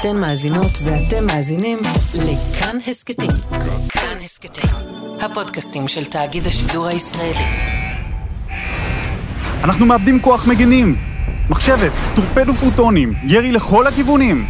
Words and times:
אתן 0.00 0.16
מאזינות 0.16 0.78
ואתם 0.84 1.26
מאזינים 1.26 1.78
לכאן 2.14 2.76
הסכתים. 2.86 3.30
כאן 3.88 4.18
הסכתים, 4.24 4.70
הפודקאסטים 5.20 5.88
של 5.88 6.04
תאגיד 6.04 6.46
השידור 6.46 6.86
הישראלי. 6.86 7.44
אנחנו 9.64 9.86
מאבדים 9.86 10.20
כוח 10.20 10.46
מגנים. 10.46 10.96
מחשבת, 11.50 11.92
טורפדו 12.14 12.52
פוטונים, 12.54 13.12
ירי 13.24 13.52
לכל 13.52 13.86
הכיוונים. 13.86 14.46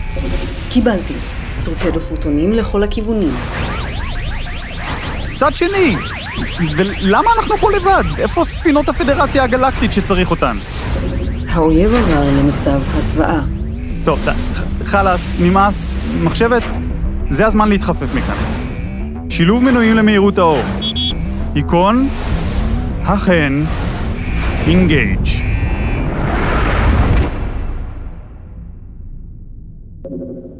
קיבלתי. 0.70 1.14
טורפדו 1.64 2.00
פוטונים 2.00 2.52
לכל 2.52 2.82
הכיוונים. 2.82 3.34
צד 5.34 5.56
שני! 5.56 5.96
ולמה 6.76 7.30
אנחנו 7.38 7.56
פה 7.56 7.72
לבד? 7.72 8.04
איפה 8.18 8.44
ספינות 8.44 8.88
הפדרציה 8.88 9.44
הגלקטית 9.44 9.92
שצריך 9.92 10.30
אותן? 10.30 10.56
האויב 11.48 11.94
עבר 11.94 12.24
למצב 12.24 12.80
הסוואה. 12.98 13.55
טוב, 14.06 14.18
חלאס, 14.84 15.36
נמאס, 15.40 15.96
מחשבת, 16.22 16.62
זה 17.30 17.46
הזמן 17.46 17.68
להתחפף 17.68 18.14
מכאן. 18.14 18.34
שילוב 19.30 19.64
מנועים 19.64 19.96
למהירות 19.96 20.38
האור. 20.38 20.58
היכון, 21.54 22.08
החן, 23.02 23.62
אינגייג'. 24.66 25.26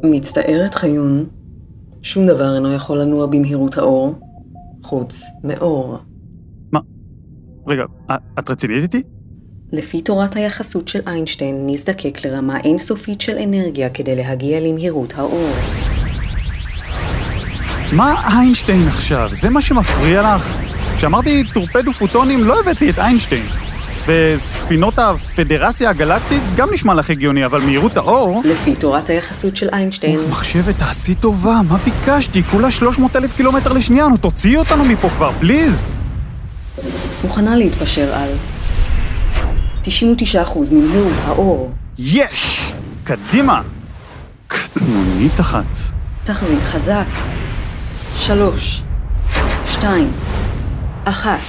מצטערת 0.03 0.75
חיון, 0.75 1.25
שום 2.01 2.27
דבר 2.27 2.55
אינו 2.55 2.73
יכול 2.73 2.97
לנוע 2.97 3.25
במהירות 3.25 3.77
האור, 3.77 4.19
חוץ 4.83 5.21
מאור. 5.43 5.97
מה? 6.71 6.79
רגע, 7.67 7.83
את 8.39 8.49
רצינית 8.49 8.83
איתי? 8.83 9.16
לפי 9.73 10.01
תורת 10.01 10.35
היחסות 10.35 10.87
של 10.87 10.99
איינשטיין, 11.07 11.63
נזדקק 11.65 12.25
לרמה 12.25 12.59
אינסופית 12.59 13.21
של 13.21 13.37
אנרגיה 13.37 13.89
כדי 13.89 14.15
להגיע 14.15 14.59
למהירות 14.59 15.13
האור. 15.17 15.49
מה 17.91 18.15
איינשטיין 18.33 18.87
עכשיו? 18.87 19.29
זה 19.31 19.49
מה 19.49 19.61
שמפריע 19.61 20.35
לך? 20.35 20.57
כשאמרתי 20.97 21.43
טורפדו 21.53 21.93
פוטונים 21.93 22.43
לא 22.43 22.59
הבאת 22.59 22.81
לי 22.81 22.89
את 22.89 22.99
איינשטיין. 22.99 23.45
וספינות 24.07 24.99
הפדרציה 24.99 25.89
הגלקטית 25.89 26.43
גם 26.55 26.69
נשמע 26.73 26.93
לך 26.93 27.09
הגיוני, 27.09 27.45
אבל 27.45 27.61
מהירות 27.61 27.97
האור... 27.97 28.41
לפי 28.45 28.75
תורת 28.75 29.09
היחסות 29.09 29.55
של 29.55 29.69
איינשטיין. 29.73 30.15
אוף, 30.15 30.27
מחשבת, 30.29 30.77
תעשי 30.77 31.13
טובה, 31.13 31.59
מה 31.69 31.77
ביקשתי? 31.77 32.43
כולה 32.43 32.71
300 32.71 33.15
אלף 33.15 33.33
קילומטר 33.33 33.73
לשנייה, 33.73 34.07
נו 34.07 34.17
תוציאי 34.17 34.57
אותנו 34.57 34.85
מפה 34.85 35.09
כבר, 35.09 35.31
please! 35.39 35.93
מוכנה 37.23 37.55
להתפשר 37.55 38.13
על 38.13 38.29
99% 39.87 40.73
ממהירות 40.73 41.13
האור. 41.25 41.71
יש! 41.97 42.73
קדימה! 43.03 43.61
קטנונית 44.47 45.39
אחת. 45.39 45.77
תחזיק 46.23 46.59
חזק. 46.59 47.05
שלוש, 48.15 48.81
שתיים, 49.67 50.11
אחת. 51.03 51.39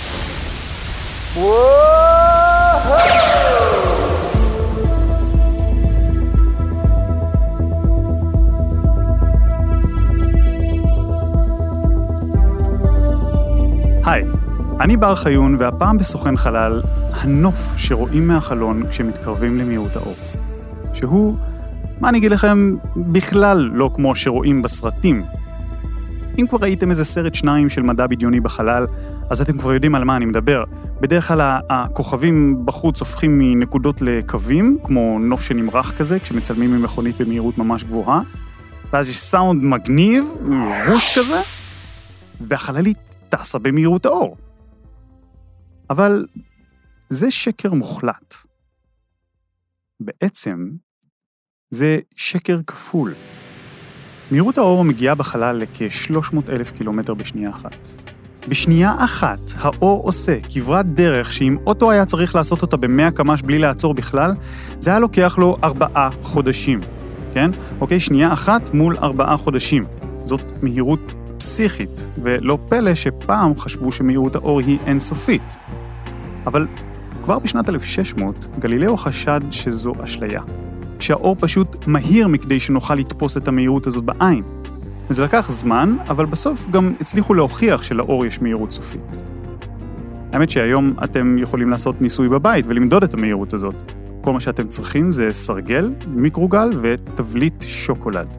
היי, 14.05 14.25
אני 14.81 14.97
בר 14.97 15.15
חיון, 15.15 15.57
והפעם 15.59 15.99
בסוכן 15.99 16.37
חלל, 16.37 16.83
הנוף 17.13 17.77
שרואים 17.77 18.29
מהחלון 18.29 18.89
כשמתקרבים 18.91 19.59
למהירות 19.59 19.97
האור. 19.97 20.15
שהוא, 20.95 21.37
מה 22.01 22.09
אני 22.09 22.19
אגיד 22.19 22.31
לכם, 22.31 22.77
בכלל 22.97 23.71
לא 23.73 23.91
כמו 23.95 24.15
שרואים 24.15 24.63
בסרטים. 24.63 25.23
אם 26.39 26.47
כבר 26.47 26.59
ראיתם 26.63 26.91
איזה 26.91 27.05
סרט 27.05 27.35
שניים 27.35 27.69
של 27.69 27.83
מדע 27.83 28.07
בדיוני 28.07 28.41
בחלל, 28.41 28.87
אז 29.31 29.41
אתם 29.41 29.59
כבר 29.59 29.73
יודעים 29.73 29.95
על 29.95 30.05
מה 30.05 30.17
אני 30.17 30.25
מדבר. 30.25 30.65
בדרך 31.01 31.29
כלל 31.29 31.59
הכוכבים 31.71 32.63
בחוץ 32.65 33.01
הופכים 33.01 33.39
מנקודות 33.39 34.03
לקווים, 34.03 34.77
כמו 34.85 35.19
נוף 35.21 35.43
שנמרח 35.43 35.93
כזה, 35.93 36.19
כשמצלמים 36.19 36.73
ממכונית 36.73 37.21
במהירות 37.21 37.59
ממש 37.59 37.85
גבוהה, 37.85 38.21
ואז 38.93 39.09
יש 39.09 39.19
סאונד 39.19 39.63
מגניב, 39.63 40.25
ווש 40.87 41.19
כזה, 41.19 41.41
והחללית 42.41 42.99
טסה 43.29 43.59
במהירות 43.59 44.07
האור. 44.07 44.37
אבל 45.91 46.27
זה 47.11 47.31
שקר 47.31 47.73
מוחלט. 47.73 48.35
בעצם, 50.01 50.71
זה 51.71 51.99
שקר 52.15 52.59
כפול. 52.67 53.15
מהירות 54.31 54.59
האור 54.59 54.85
מגיעה 54.85 55.15
בחלל 55.15 55.57
לכ-300 55.57 56.37
אלף 56.49 56.71
קילומטר 56.71 57.15
בשנייה 57.15 57.51
אחת. 57.51 57.89
בשנייה 58.49 58.95
אחת 58.99 59.41
האור 59.59 60.03
עושה 60.05 60.39
כברת 60.55 60.87
דרך 60.87 61.33
שאם 61.33 61.57
אוטו 61.67 61.91
היה 61.91 62.05
צריך 62.05 62.35
לעשות 62.35 62.63
אותה 62.63 62.77
ב-100 62.77 63.11
קמ"ש 63.11 63.43
בלי 63.43 63.59
לעצור 63.59 63.95
בכלל, 63.95 64.33
זה 64.79 64.91
היה 64.91 64.99
לוקח 64.99 65.39
לו 65.39 65.57
ארבעה 65.65 66.11
חודשים, 66.23 66.81
כן? 67.33 67.51
אוקיי, 67.81 68.01
שנייה 68.01 68.33
אחת 68.33 68.75
מול 68.75 68.97
ארבעה 68.97 69.37
חודשים. 69.37 69.85
זאת 70.25 70.53
מהירות 70.63 71.15
פסיכית, 71.39 72.09
ולא 72.23 72.59
פלא 72.69 72.95
שפעם 72.95 73.59
חשבו 73.59 73.93
שמהירות 73.93 74.37
האור 74.37 74.61
היא 74.61 74.79
אינסופית. 74.87 75.57
אבל 76.47 76.67
כבר 77.29 77.39
בשנת 77.39 77.69
1600, 77.69 78.47
גלילאו 78.59 78.97
חשד 78.97 79.41
שזו 79.51 79.93
אשליה. 80.05 80.43
שהאור 81.01 81.37
פשוט 81.41 81.87
מהיר 81.87 82.29
מכדי 82.29 82.61
שנוכל 82.61 82.95
לתפוס 82.95 83.37
את 83.37 83.49
המהירות 83.49 83.87
הזאת 83.87 84.05
בעין. 84.05 84.43
וזה 85.11 85.25
לקח 85.25 85.51
זמן, 85.51 85.97
אבל 86.09 86.27
בסוף 86.27 86.71
גם 86.71 86.93
הצליחו 87.01 87.35
להוכיח 87.35 87.83
שלאור 87.83 88.27
יש 88.27 88.43
מהירות 88.43 88.71
סופית. 88.71 89.23
האמת 90.33 90.51
שהיום 90.51 90.95
אתם 91.05 91.37
יכולים 91.39 91.71
לעשות 91.71 92.01
ניסוי 92.01 92.29
בבית 92.29 92.65
ולמדוד 92.69 93.03
את 93.03 93.15
המהירות 93.15 93.55
הזאת. 93.55 93.93
כל 94.21 94.33
מה 94.33 94.41
שאתם 94.41 94.69
צריכים 94.69 95.13
זה 95.13 95.33
סרגל, 95.33 95.93
מיקרוגל 96.07 96.71
ותבליט 96.83 97.65
שוקולד. 97.67 98.37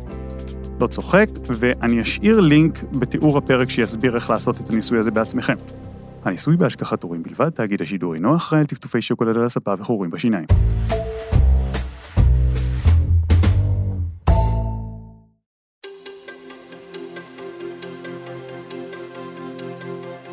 לא 0.80 0.88
צוחק, 0.88 1.30
ואני 1.48 2.02
אשאיר 2.02 2.40
לינק 2.40 2.84
בתיאור 2.92 3.38
הפרק 3.38 3.70
שיסביר 3.70 4.16
איך 4.16 4.30
לעשות 4.30 4.62
את 4.62 4.70
הניסוי 4.70 5.00
הזה 5.00 5.12
בעצמכם. 5.12 5.56
הניסוי 6.26 6.58
בהשגחת 6.58 7.04
הורים 7.04 7.24
בלבד, 7.24 7.50
תאגיד 7.50 7.82
השידור 7.82 8.14
אינו 8.14 8.36
אחראי 8.36 8.60
על 8.60 8.66
טפטופי 8.66 9.02
שוקולד 9.02 9.38
על 9.38 9.44
הספה 9.44 9.74
וחורים 9.78 10.12
בשיניים. 10.12 10.46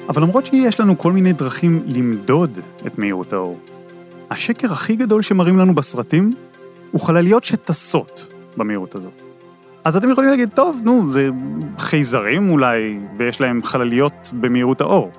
אבל 0.08 0.22
למרות 0.22 0.46
שיש 0.46 0.80
לנו 0.80 0.98
כל 0.98 1.12
מיני 1.12 1.32
דרכים 1.32 1.82
למדוד 1.86 2.58
את 2.86 2.98
מהירות 2.98 3.32
האור, 3.32 3.58
השקר 4.30 4.72
הכי 4.72 4.96
גדול 4.96 5.22
שמראים 5.22 5.58
לנו 5.58 5.74
בסרטים 5.74 6.34
הוא 6.92 7.00
חלליות 7.00 7.44
שטסות 7.44 8.28
במהירות 8.56 8.94
הזאת. 8.94 9.22
אז 9.84 9.96
אתם 9.96 10.10
יכולים 10.10 10.30
להגיד, 10.30 10.48
טוב, 10.54 10.80
נו, 10.84 11.06
זה 11.06 11.28
חייזרים 11.78 12.50
אולי, 12.50 12.98
ויש 13.18 13.40
להם 13.40 13.62
חלליות 13.62 14.30
במהירות 14.40 14.80
האור. 14.80 15.12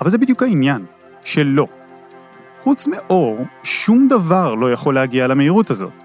אבל 0.00 0.10
זה 0.10 0.18
בדיוק 0.18 0.42
העניין, 0.42 0.84
שלא. 1.24 1.66
חוץ 2.62 2.86
מאור, 2.86 3.38
שום 3.62 4.08
דבר 4.08 4.54
לא 4.54 4.72
יכול 4.72 4.94
להגיע 4.94 5.26
למהירות 5.26 5.70
הזאת. 5.70 6.04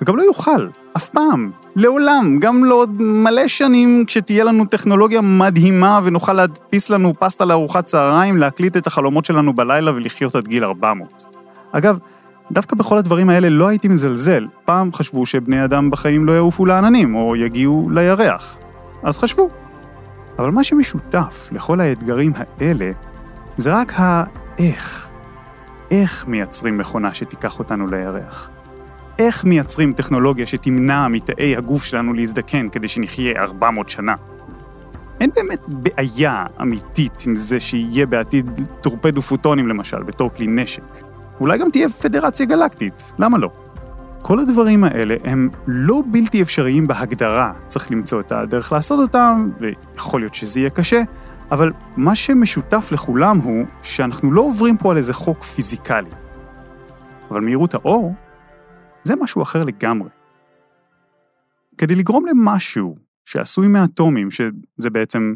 וגם 0.00 0.16
לא 0.16 0.22
יוכל, 0.22 0.68
אף 0.96 1.08
פעם, 1.08 1.50
לעולם, 1.76 2.38
גם 2.40 2.64
לא 2.64 2.74
עוד 2.74 3.02
מלא 3.02 3.48
שנים 3.48 4.04
כשתהיה 4.06 4.44
לנו 4.44 4.64
טכנולוגיה 4.64 5.20
מדהימה 5.20 6.00
ונוכל 6.04 6.32
להדפיס 6.32 6.90
לנו 6.90 7.12
פסטה 7.18 7.44
לארוחת 7.44 7.84
צהריים, 7.84 8.36
להקליט 8.36 8.76
את 8.76 8.86
החלומות 8.86 9.24
שלנו 9.24 9.52
בלילה 9.52 9.92
ולחיות 9.94 10.34
עד 10.34 10.48
גיל 10.48 10.64
400. 10.64 11.24
אגב, 11.72 11.98
דווקא 12.52 12.76
בכל 12.76 12.98
הדברים 12.98 13.30
האלה 13.30 13.48
לא 13.48 13.68
הייתי 13.68 13.88
מזלזל. 13.88 14.46
פעם 14.64 14.92
חשבו 14.92 15.26
שבני 15.26 15.64
אדם 15.64 15.90
בחיים 15.90 16.26
לא 16.26 16.32
יעופו 16.32 16.66
לעננים 16.66 17.14
או 17.14 17.36
יגיעו 17.36 17.90
לירח. 17.90 18.58
אז 19.02 19.18
חשבו. 19.18 19.48
אבל 20.38 20.50
מה 20.50 20.64
שמשותף 20.64 21.48
לכל 21.52 21.80
האתגרים 21.80 22.32
האלה 22.36 22.90
זה 23.56 23.72
רק 23.72 23.92
האיך. 23.96 25.08
איך 25.90 26.26
מייצרים 26.26 26.78
מכונה 26.78 27.14
שתיקח 27.14 27.58
אותנו 27.58 27.86
לירח? 27.86 28.50
איך 29.18 29.44
מייצרים 29.44 29.92
טכנולוגיה 29.92 30.46
שתמנע 30.46 31.08
מתאי 31.08 31.56
הגוף 31.56 31.84
שלנו 31.84 32.12
להזדקן 32.12 32.68
כדי 32.68 32.88
שנחיה 32.88 33.42
400 33.42 33.88
שנה? 33.88 34.14
אין 35.20 35.30
באמת 35.36 35.60
בעיה 35.68 36.44
אמיתית 36.62 37.24
עם 37.26 37.36
זה 37.36 37.60
שיהיה 37.60 38.06
בעתיד 38.06 38.60
טורפדו 38.80 39.22
פוטונים 39.22 39.68
למשל, 39.68 40.02
בתור 40.02 40.30
כלי 40.36 40.46
נשק. 40.46 40.82
אולי 41.40 41.58
גם 41.58 41.70
תהיה 41.70 41.88
פדרציה 41.88 42.46
גלקטית, 42.46 43.12
למה 43.18 43.38
לא? 43.38 43.50
כל 44.22 44.38
הדברים 44.38 44.84
האלה 44.84 45.14
הם 45.24 45.48
לא 45.66 46.02
בלתי 46.10 46.42
אפשריים 46.42 46.86
בהגדרה, 46.86 47.52
צריך 47.68 47.92
למצוא 47.92 48.20
את 48.20 48.32
הדרך 48.32 48.72
לעשות 48.72 48.98
אותם, 48.98 49.48
ויכול 49.60 50.20
להיות 50.20 50.34
שזה 50.34 50.60
יהיה 50.60 50.70
קשה, 50.70 51.02
אבל 51.52 51.72
מה 51.96 52.14
שמשותף 52.14 52.88
לכולם 52.92 53.38
הוא 53.38 53.64
שאנחנו 53.82 54.32
לא 54.32 54.40
עוברים 54.40 54.76
פה 54.76 54.90
על 54.90 54.96
איזה 54.96 55.12
חוק 55.12 55.42
פיזיקלי. 55.42 56.10
אבל 57.30 57.40
מהירות 57.40 57.74
האור 57.74 58.14
זה 59.02 59.16
משהו 59.16 59.42
אחר 59.42 59.64
לגמרי. 59.64 60.08
כדי 61.78 61.94
לגרום 61.94 62.26
למשהו 62.26 62.96
שעשוי 63.24 63.68
מאטומים, 63.68 64.30
שזה 64.30 64.90
בעצם 64.92 65.34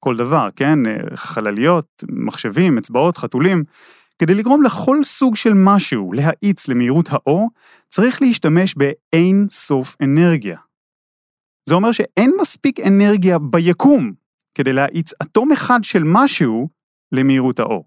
כל 0.00 0.16
דבר, 0.16 0.48
כן? 0.56 0.78
חלליות, 1.14 2.04
מחשבים, 2.08 2.78
אצבעות, 2.78 3.16
חתולים, 3.16 3.64
כדי 4.18 4.34
לגרום 4.34 4.62
לכל 4.62 5.04
סוג 5.04 5.36
של 5.36 5.52
משהו 5.54 6.12
להאיץ 6.12 6.68
למהירות 6.68 7.08
האור, 7.10 7.50
צריך 7.88 8.22
להשתמש 8.22 8.74
באין 8.74 9.46
סוף 9.50 9.96
אנרגיה. 10.02 10.58
זה 11.68 11.74
אומר 11.74 11.92
שאין 11.92 12.32
מספיק 12.40 12.80
אנרגיה 12.80 13.38
ביקום 13.38 14.23
כדי 14.54 14.72
להאיץ 14.72 15.12
אטום 15.22 15.52
אחד 15.52 15.84
של 15.84 16.02
משהו 16.04 16.68
למהירות 17.12 17.60
האור. 17.60 17.84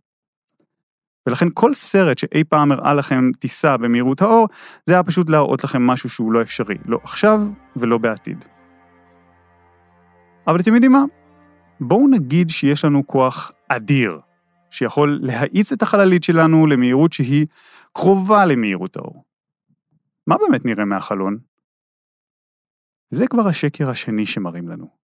ולכן 1.28 1.48
כל 1.54 1.74
סרט 1.74 2.18
שאי 2.18 2.44
פעם 2.44 2.72
הראה 2.72 2.94
לכם 2.94 3.32
טיסה 3.40 3.78
במהירות 3.78 4.22
האור, 4.22 4.48
זה 4.86 4.94
היה 4.94 5.04
פשוט 5.04 5.30
להראות 5.30 5.64
לכם 5.64 5.82
משהו 5.82 6.10
שהוא 6.10 6.32
לא 6.32 6.42
אפשרי, 6.42 6.76
לא 6.86 7.00
עכשיו 7.04 7.42
ולא 7.76 7.98
בעתיד. 7.98 8.46
אבל 10.48 10.60
אתם 10.60 10.74
יודעים 10.74 10.92
מה? 10.92 11.04
בואו 11.80 12.08
נגיד 12.08 12.50
שיש 12.50 12.86
לנו 12.86 13.08
כוח 13.08 13.52
אדיר, 13.68 14.20
שיכול 14.72 15.20
להאיץ 15.22 15.72
את 15.72 15.82
החללית 15.82 16.24
שלנו 16.24 16.68
למהירות 16.68 17.14
שהיא 17.14 17.46
קרובה 17.94 18.46
למהירות 18.46 18.98
האור. 18.98 19.24
מה 20.28 20.36
באמת 20.38 20.66
נראה 20.66 20.86
מהחלון? 20.86 21.38
זה 23.12 23.28
כבר 23.28 23.48
השקר 23.48 23.90
השני 23.90 24.26
שמראים 24.26 24.68
לנו. 24.68 24.97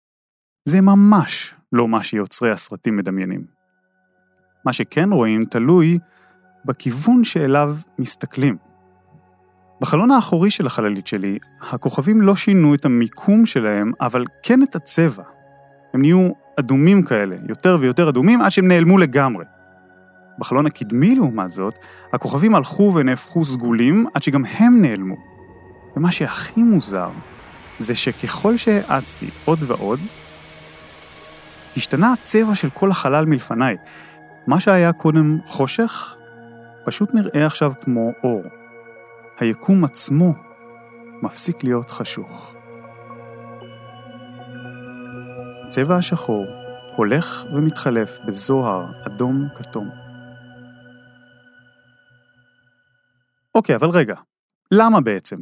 זה 0.64 0.80
ממש 0.80 1.54
לא 1.72 1.88
מה 1.88 2.02
שיוצרי 2.02 2.50
הסרטים 2.50 2.96
מדמיינים. 2.96 3.44
מה 4.64 4.72
שכן 4.72 5.12
רואים 5.12 5.44
תלוי 5.44 5.98
בכיוון 6.64 7.24
שאליו 7.24 7.76
מסתכלים. 7.98 8.56
בחלון 9.80 10.10
האחורי 10.10 10.50
של 10.50 10.66
החללית 10.66 11.06
שלי, 11.06 11.38
הכוכבים 11.70 12.20
לא 12.20 12.36
שינו 12.36 12.74
את 12.74 12.84
המיקום 12.84 13.46
שלהם, 13.46 13.92
אבל 14.00 14.24
כן 14.42 14.62
את 14.62 14.76
הצבע. 14.76 15.22
הם 15.94 16.00
נהיו 16.00 16.30
אדומים 16.60 17.02
כאלה, 17.02 17.36
יותר 17.48 17.76
ויותר 17.80 18.08
אדומים, 18.08 18.40
עד 18.40 18.50
שהם 18.50 18.68
נעלמו 18.68 18.98
לגמרי. 18.98 19.44
בחלון 20.38 20.66
הקדמי, 20.66 21.14
לעומת 21.14 21.50
זאת, 21.50 21.74
הכוכבים 22.12 22.54
הלכו 22.54 22.92
ונהפכו 22.94 23.44
סגולים, 23.44 24.06
עד 24.14 24.22
שגם 24.22 24.44
הם 24.44 24.82
נעלמו. 24.82 25.16
ומה 25.96 26.12
שהכי 26.12 26.62
מוזר, 26.62 27.10
זה 27.78 27.94
שככל 27.94 28.56
שהאצתי 28.56 29.26
עוד 29.44 29.58
ועוד, 29.62 30.00
השתנה 31.76 32.12
הצבע 32.12 32.54
של 32.54 32.70
כל 32.70 32.90
החלל 32.90 33.26
מלפניי. 33.26 33.76
מה 34.46 34.60
שהיה 34.60 34.92
קודם 34.92 35.38
חושך, 35.44 36.16
פשוט 36.84 37.14
נראה 37.14 37.46
עכשיו 37.46 37.72
כמו 37.80 38.10
אור. 38.24 38.42
היקום 39.38 39.84
עצמו 39.84 40.34
מפסיק 41.22 41.64
להיות 41.64 41.90
חשוך. 41.90 42.54
הצבע 45.66 45.96
השחור 45.96 46.46
הולך 46.96 47.44
ומתחלף 47.54 48.18
בזוהר 48.26 48.86
אדום 49.06 49.48
כתום. 49.54 49.90
אוקיי, 53.54 53.76
אבל 53.76 53.88
רגע, 53.88 54.14
למה 54.70 55.00
בעצם? 55.00 55.36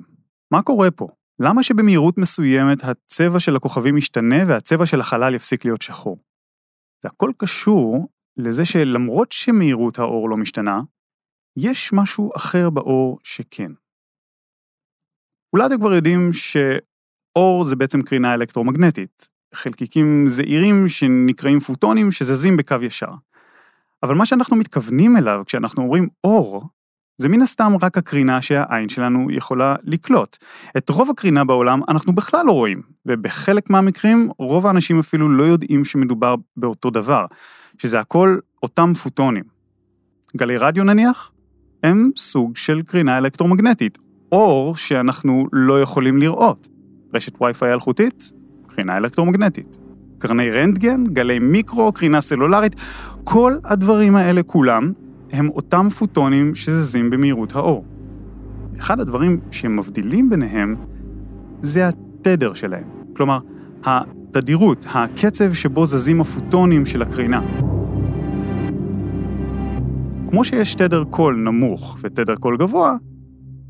מה 0.50 0.62
קורה 0.62 0.90
פה? 0.90 1.08
למה 1.42 1.62
שבמהירות 1.62 2.18
מסוימת 2.18 2.84
הצבע 2.84 3.40
של 3.40 3.56
הכוכבים 3.56 3.96
ישתנה 3.96 4.36
והצבע 4.46 4.86
של 4.86 5.00
החלל 5.00 5.34
יפסיק 5.34 5.64
להיות 5.64 5.82
שחור? 5.82 6.18
זה 7.02 7.08
הכל 7.08 7.30
קשור 7.36 8.08
לזה 8.36 8.64
שלמרות 8.64 9.32
שמהירות 9.32 9.98
האור 9.98 10.30
לא 10.30 10.36
משתנה, 10.36 10.80
יש 11.56 11.92
משהו 11.92 12.30
אחר 12.36 12.70
באור 12.70 13.18
שכן. 13.24 13.72
אולי 15.52 15.66
אתם 15.66 15.78
כבר 15.78 15.92
יודעים 15.92 16.30
שאור 16.32 17.64
זה 17.64 17.76
בעצם 17.76 18.02
קרינה 18.02 18.34
אלקטרומגנטית, 18.34 19.28
חלקיקים 19.54 20.24
זעירים 20.26 20.88
שנקראים 20.88 21.60
פוטונים 21.60 22.10
שזזים 22.10 22.56
בקו 22.56 22.76
ישר. 22.82 23.10
אבל 24.02 24.14
מה 24.14 24.26
שאנחנו 24.26 24.56
מתכוונים 24.56 25.16
אליו 25.16 25.42
כשאנחנו 25.46 25.82
אומרים 25.82 26.08
אור, 26.24 26.68
זה 27.20 27.28
מן 27.28 27.42
הסתם 27.42 27.72
רק 27.82 27.98
הקרינה 27.98 28.42
שהעין 28.42 28.88
שלנו 28.88 29.30
יכולה 29.30 29.74
לקלוט. 29.84 30.36
את 30.76 30.88
רוב 30.88 31.10
הקרינה 31.10 31.44
בעולם 31.44 31.80
אנחנו 31.88 32.12
בכלל 32.12 32.46
לא 32.46 32.52
רואים, 32.52 32.82
ובחלק 33.06 33.70
מהמקרים 33.70 34.28
רוב 34.38 34.66
האנשים 34.66 34.98
אפילו 34.98 35.28
לא 35.28 35.42
יודעים 35.42 35.84
שמדובר 35.84 36.34
באותו 36.56 36.90
דבר, 36.90 37.26
שזה 37.78 38.00
הכל 38.00 38.38
אותם 38.62 38.92
פוטונים. 39.02 39.44
גלי 40.36 40.56
רדיו 40.56 40.84
נניח, 40.84 41.30
הם 41.82 42.10
סוג 42.16 42.56
של 42.56 42.82
קרינה 42.82 43.18
אלקטרומגנטית, 43.18 43.98
אור 44.32 44.76
שאנחנו 44.76 45.46
לא 45.52 45.82
יכולים 45.82 46.18
לראות. 46.18 46.68
רשת 47.14 47.42
וי-פיי 47.42 47.72
אלחוטית, 47.72 48.32
קרינה 48.66 48.96
אלקטרומגנטית. 48.96 49.78
קרני 50.18 50.50
רנטגן, 50.50 51.04
גלי 51.04 51.38
מיקרו, 51.38 51.92
קרינה 51.92 52.20
סלולרית, 52.20 52.74
כל 53.24 53.56
הדברים 53.64 54.16
האלה 54.16 54.42
כולם 54.42 54.92
הם 55.32 55.48
אותם 55.48 55.88
פוטונים 55.98 56.54
שזזים 56.54 57.10
במהירות 57.10 57.54
האור. 57.54 57.84
אחד 58.78 59.00
הדברים 59.00 59.40
שמבדילים 59.50 60.30
ביניהם 60.30 60.76
זה 61.60 61.88
התדר 61.88 62.54
שלהם. 62.54 62.84
כלומר, 63.16 63.38
התדירות, 63.84 64.86
הקצב 64.94 65.52
שבו 65.52 65.86
זזים 65.86 66.20
הפוטונים 66.20 66.86
של 66.86 67.02
הקרינה. 67.02 67.40
כמו 70.28 70.44
שיש 70.44 70.74
תדר 70.74 71.04
קול 71.04 71.36
נמוך 71.36 71.98
ותדר 72.02 72.34
קול 72.34 72.56
גבוה, 72.56 72.96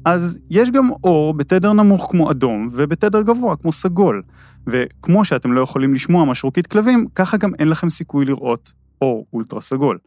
אז 0.05 0.41
יש 0.51 0.71
גם 0.71 0.89
אור 1.05 1.35
בתדר 1.35 1.73
נמוך 1.73 2.09
כמו 2.11 2.31
אדום 2.31 2.69
ובתדר 2.73 3.23
גבוה 3.23 3.57
כמו 3.57 3.73
סגול. 3.73 4.23
וכמו 4.67 5.25
שאתם 5.25 5.53
לא 5.53 5.61
יכולים 5.61 5.95
לשמוע 5.95 6.25
משרוקית 6.25 6.67
כלבים, 6.67 7.07
ככה 7.15 7.37
גם 7.37 7.51
אין 7.59 7.69
לכם 7.69 7.91
סיכוי 7.91 8.25
לראות 8.25 8.73
אור 9.03 9.27
אולטרה 9.33 9.61
סגול. 9.61 9.99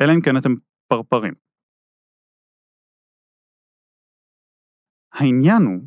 אלא 0.00 0.12
אם 0.12 0.20
כן 0.20 0.36
אתם 0.36 0.54
פרפרים. 0.88 1.34
העניין 5.14 5.62
הוא 5.62 5.80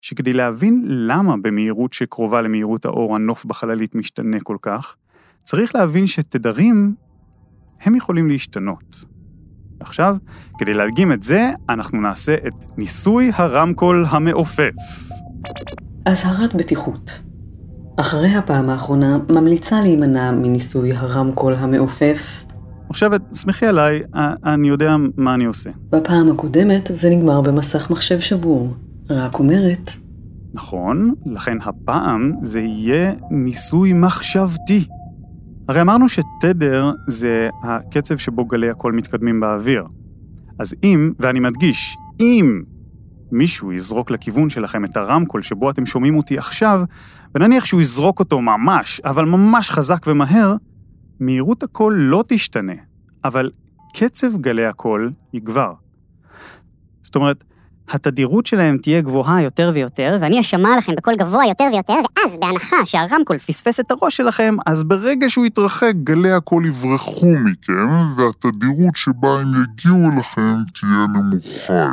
שכדי 0.00 0.32
להבין 0.32 0.82
למה 0.86 1.34
במהירות 1.42 1.92
שקרובה 1.92 2.42
למהירות 2.42 2.84
האור 2.84 3.16
הנוף 3.16 3.44
בחללית 3.44 3.94
משתנה 3.94 4.40
כל 4.42 4.56
כך, 4.62 4.96
צריך 5.42 5.74
להבין 5.74 6.06
שתדרים 6.06 6.94
הם 7.80 7.94
יכולים 7.94 8.28
להשתנות. 8.28 9.04
עכשיו, 9.80 10.16
כדי 10.58 10.74
להדגים 10.74 11.12
את 11.12 11.22
זה, 11.22 11.50
אנחנו 11.68 12.00
נעשה 12.00 12.34
את 12.34 12.78
ניסוי 12.78 13.30
הרמקול 13.34 14.04
המעופף. 14.08 14.72
אזהרת 16.06 16.54
בטיחות. 16.54 17.20
אחרי 17.96 18.34
הפעם 18.34 18.70
האחרונה 18.70 19.18
ממליצה 19.30 19.80
להימנע 19.80 20.30
מניסוי 20.30 20.92
הרמקול 20.92 21.54
המעופף. 21.54 22.44
עכשיו, 22.96 23.10
סמכי 23.32 23.66
עליי, 23.66 24.02
אני 24.44 24.68
יודע 24.68 24.96
מה 25.16 25.34
אני 25.34 25.44
עושה. 25.44 25.70
בפעם 25.90 26.30
הקודמת 26.30 26.90
זה 26.94 27.10
נגמר 27.10 27.40
במסך 27.40 27.90
מחשב 27.90 28.20
שבור. 28.20 28.74
רק 29.10 29.38
אומרת. 29.38 29.90
נכון, 30.54 31.14
לכן 31.26 31.58
הפעם 31.62 32.32
זה 32.42 32.60
יהיה 32.60 33.12
ניסוי 33.30 33.92
מחשבתי. 33.92 34.84
הרי 35.68 35.80
אמרנו 35.80 36.08
שתדר 36.08 36.90
זה 37.06 37.48
הקצב 37.62 38.16
שבו 38.16 38.44
גלי 38.44 38.70
הקול 38.70 38.92
מתקדמים 38.92 39.40
באוויר. 39.40 39.84
אז 40.58 40.74
אם, 40.82 41.10
ואני 41.18 41.40
מדגיש, 41.40 41.96
אם 42.20 42.62
מישהו 43.32 43.72
יזרוק 43.72 44.10
לכיוון 44.10 44.50
שלכם 44.50 44.84
את 44.84 44.96
הרמקול 44.96 45.42
שבו 45.42 45.70
אתם 45.70 45.86
שומעים 45.86 46.16
אותי 46.16 46.38
עכשיו, 46.38 46.82
ונניח 47.34 47.64
שהוא 47.64 47.80
יזרוק 47.80 48.20
אותו 48.20 48.40
ממש, 48.40 49.00
אבל 49.04 49.24
ממש 49.24 49.70
חזק 49.70 50.06
ומהר, 50.06 50.56
מהירות 51.20 51.62
הקול 51.62 51.94
לא 51.94 52.24
תשתנה, 52.28 52.72
אבל 53.24 53.50
קצב 53.94 54.36
גלי 54.36 54.66
הקול 54.66 55.12
יגבר. 55.32 55.72
זאת 57.02 57.16
אומרת, 57.16 57.44
התדירות 57.88 58.46
שלהם 58.46 58.78
תהיה 58.78 59.00
גבוהה 59.00 59.42
יותר 59.42 59.70
ויותר, 59.74 60.16
ואני 60.20 60.40
אשמע 60.40 60.76
לכם 60.78 60.92
בקול 60.96 61.16
גבוה 61.16 61.46
יותר 61.46 61.64
ויותר, 61.72 61.92
ואז 61.92 62.36
בהנחה 62.40 62.76
שהרמקול 62.86 63.38
פספס 63.38 63.80
את 63.80 63.90
הראש 63.90 64.16
שלכם, 64.16 64.54
אז 64.66 64.84
ברגע 64.84 65.28
שהוא 65.28 65.46
יתרחק, 65.46 65.92
גלי 66.04 66.32
הקול 66.32 66.66
יברחו 66.66 67.32
מכם, 67.44 67.88
והתדירות 68.16 68.96
שבה 68.96 69.40
הם 69.40 69.52
יגיעו 69.62 70.12
אליכם 70.12 70.56
תהיה 70.74 71.06
נמוכה 71.14 71.90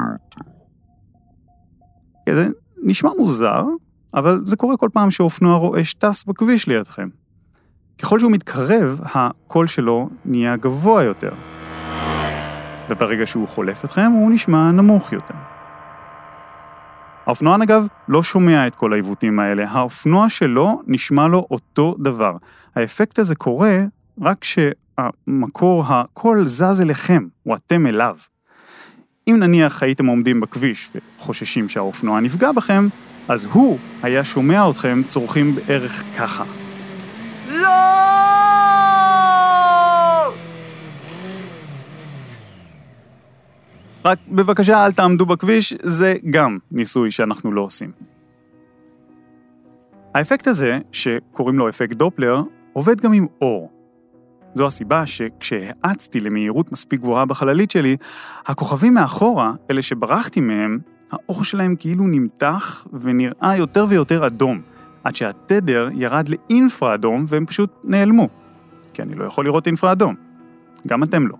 יותר. 2.27 2.35
זה 2.35 2.49
נשמע 2.83 3.09
מוזר, 3.17 3.63
אבל 4.13 4.41
זה 4.45 4.55
קורה 4.55 4.77
כל 4.77 4.89
פעם 4.93 5.11
שאופנוע 5.11 5.57
רועש 5.57 5.93
טס 5.93 6.23
בכביש 6.23 6.67
לידכם. 6.67 7.09
ככל 8.01 8.19
שהוא 8.19 8.31
מתקרב, 8.31 8.99
הקול 9.03 9.67
שלו 9.67 10.09
נהיה 10.25 10.55
גבוה 10.55 11.03
יותר. 11.03 11.31
וברגע 12.89 13.25
שהוא 13.25 13.47
חולף 13.47 13.85
אתכם, 13.85 14.11
הוא 14.11 14.31
נשמע 14.31 14.71
נמוך 14.71 15.13
יותר. 15.13 15.33
האופנוען 17.25 17.61
אגב 17.61 17.87
לא 18.07 18.23
שומע 18.23 18.67
את 18.67 18.75
כל 18.75 18.93
העיוותים 18.93 19.39
האלה, 19.39 19.69
האופנוע 19.69 20.29
שלו 20.29 20.81
נשמע 20.87 21.27
לו 21.27 21.47
אותו 21.51 21.95
דבר. 21.99 22.37
האפקט 22.75 23.19
הזה 23.19 23.35
קורה 23.35 23.79
רק 24.21 24.37
כשהמקור 24.39 25.83
הקול 25.87 26.45
זז 26.45 26.81
אליכם, 26.81 27.27
או 27.45 27.55
אתם 27.55 27.87
אליו. 27.87 28.15
אם 29.27 29.35
נניח 29.39 29.83
הייתם 29.83 30.05
עומדים 30.05 30.39
בכביש 30.39 30.89
וחוששים 31.17 31.69
שהאופנוע 31.69 32.19
נפגע 32.19 32.51
בכם, 32.51 32.87
אז 33.27 33.45
הוא 33.45 33.77
היה 34.03 34.23
שומע 34.23 34.69
אתכם 34.69 35.01
צורכים 35.07 35.55
בערך 35.55 36.03
ככה. 36.17 36.62
רק 44.05 44.19
בבקשה 44.27 44.85
אל 44.85 44.91
תעמדו 44.91 45.25
בכביש, 45.25 45.73
זה 45.81 46.15
גם 46.29 46.57
ניסוי 46.71 47.11
שאנחנו 47.11 47.51
לא 47.51 47.61
עושים. 47.61 47.91
האפקט 50.13 50.47
הזה, 50.47 50.79
שקוראים 50.91 51.57
לו 51.57 51.69
אפקט 51.69 51.95
דופלר, 51.95 52.41
עובד 52.73 53.01
גם 53.01 53.13
עם 53.13 53.27
אור. 53.41 53.71
זו 54.53 54.67
הסיבה 54.67 55.05
שכשהאצתי 55.05 56.19
למהירות 56.19 56.71
מספיק 56.71 56.99
גבוהה 56.99 57.25
בחללית 57.25 57.71
שלי, 57.71 57.97
הכוכבים 58.45 58.93
מאחורה, 58.93 59.53
אלה 59.71 59.81
שברחתי 59.81 60.41
מהם, 60.41 60.79
האור 61.11 61.43
שלהם 61.43 61.75
כאילו 61.79 62.07
נמתח 62.07 62.87
ונראה 62.93 63.57
יותר 63.57 63.85
ויותר 63.89 64.27
אדום, 64.27 64.61
עד 65.03 65.15
שהתדר 65.15 65.89
ירד 65.93 66.29
לאינפרה 66.29 66.93
אדום 66.93 67.25
והם 67.27 67.45
פשוט 67.45 67.69
נעלמו. 67.83 68.29
כי 68.93 69.01
אני 69.01 69.15
לא 69.15 69.25
יכול 69.25 69.45
לראות 69.45 69.67
אינפרה 69.67 69.91
אדום. 69.91 70.15
גם 70.87 71.03
אתם 71.03 71.27
לא. 71.27 71.35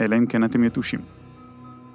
אלא 0.00 0.16
אם 0.16 0.26
כן 0.26 0.44
אתם 0.44 0.64
יתושים. 0.64 1.00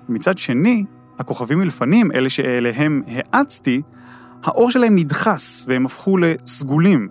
מצד 0.10 0.38
שני, 0.38 0.86
הכוכבים 1.20 1.60
מלפנים, 1.60 2.12
אלה 2.12 2.30
שאליהם 2.30 3.02
האצתי, 3.08 3.82
האור 4.44 4.72
שלהם 4.72 4.96
נדחס 4.96 5.66
והם 5.68 5.86
הפכו 5.86 6.18
לסגולים, 6.18 7.10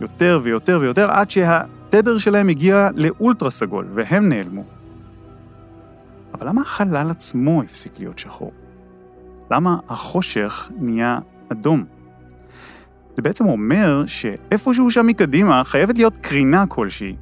יותר 0.00 0.40
ויותר 0.42 0.78
ויותר, 0.80 1.10
עד 1.10 1.30
שהתדר 1.30 2.18
שלהם 2.18 2.48
הגיע 2.48 2.88
לאולטרה 2.94 3.50
סגול, 3.50 3.86
והם 3.94 4.28
נעלמו. 4.28 4.64
אבל 6.34 6.48
למה 6.48 6.60
החלל 6.60 7.10
עצמו 7.10 7.62
הפסיק 7.62 7.98
להיות 7.98 8.18
שחור? 8.18 8.52
למה 9.50 9.76
החושך 9.88 10.70
נהיה 10.78 11.18
אדום? 11.52 11.84
זה 13.16 13.22
בעצם 13.22 13.46
אומר 13.46 14.06
שאיפשהו 14.06 14.90
שם 14.90 15.06
מקדימה 15.06 15.64
חייבת 15.64 15.98
להיות 15.98 16.16
קרינה 16.16 16.66
כלשהי. 16.66 17.16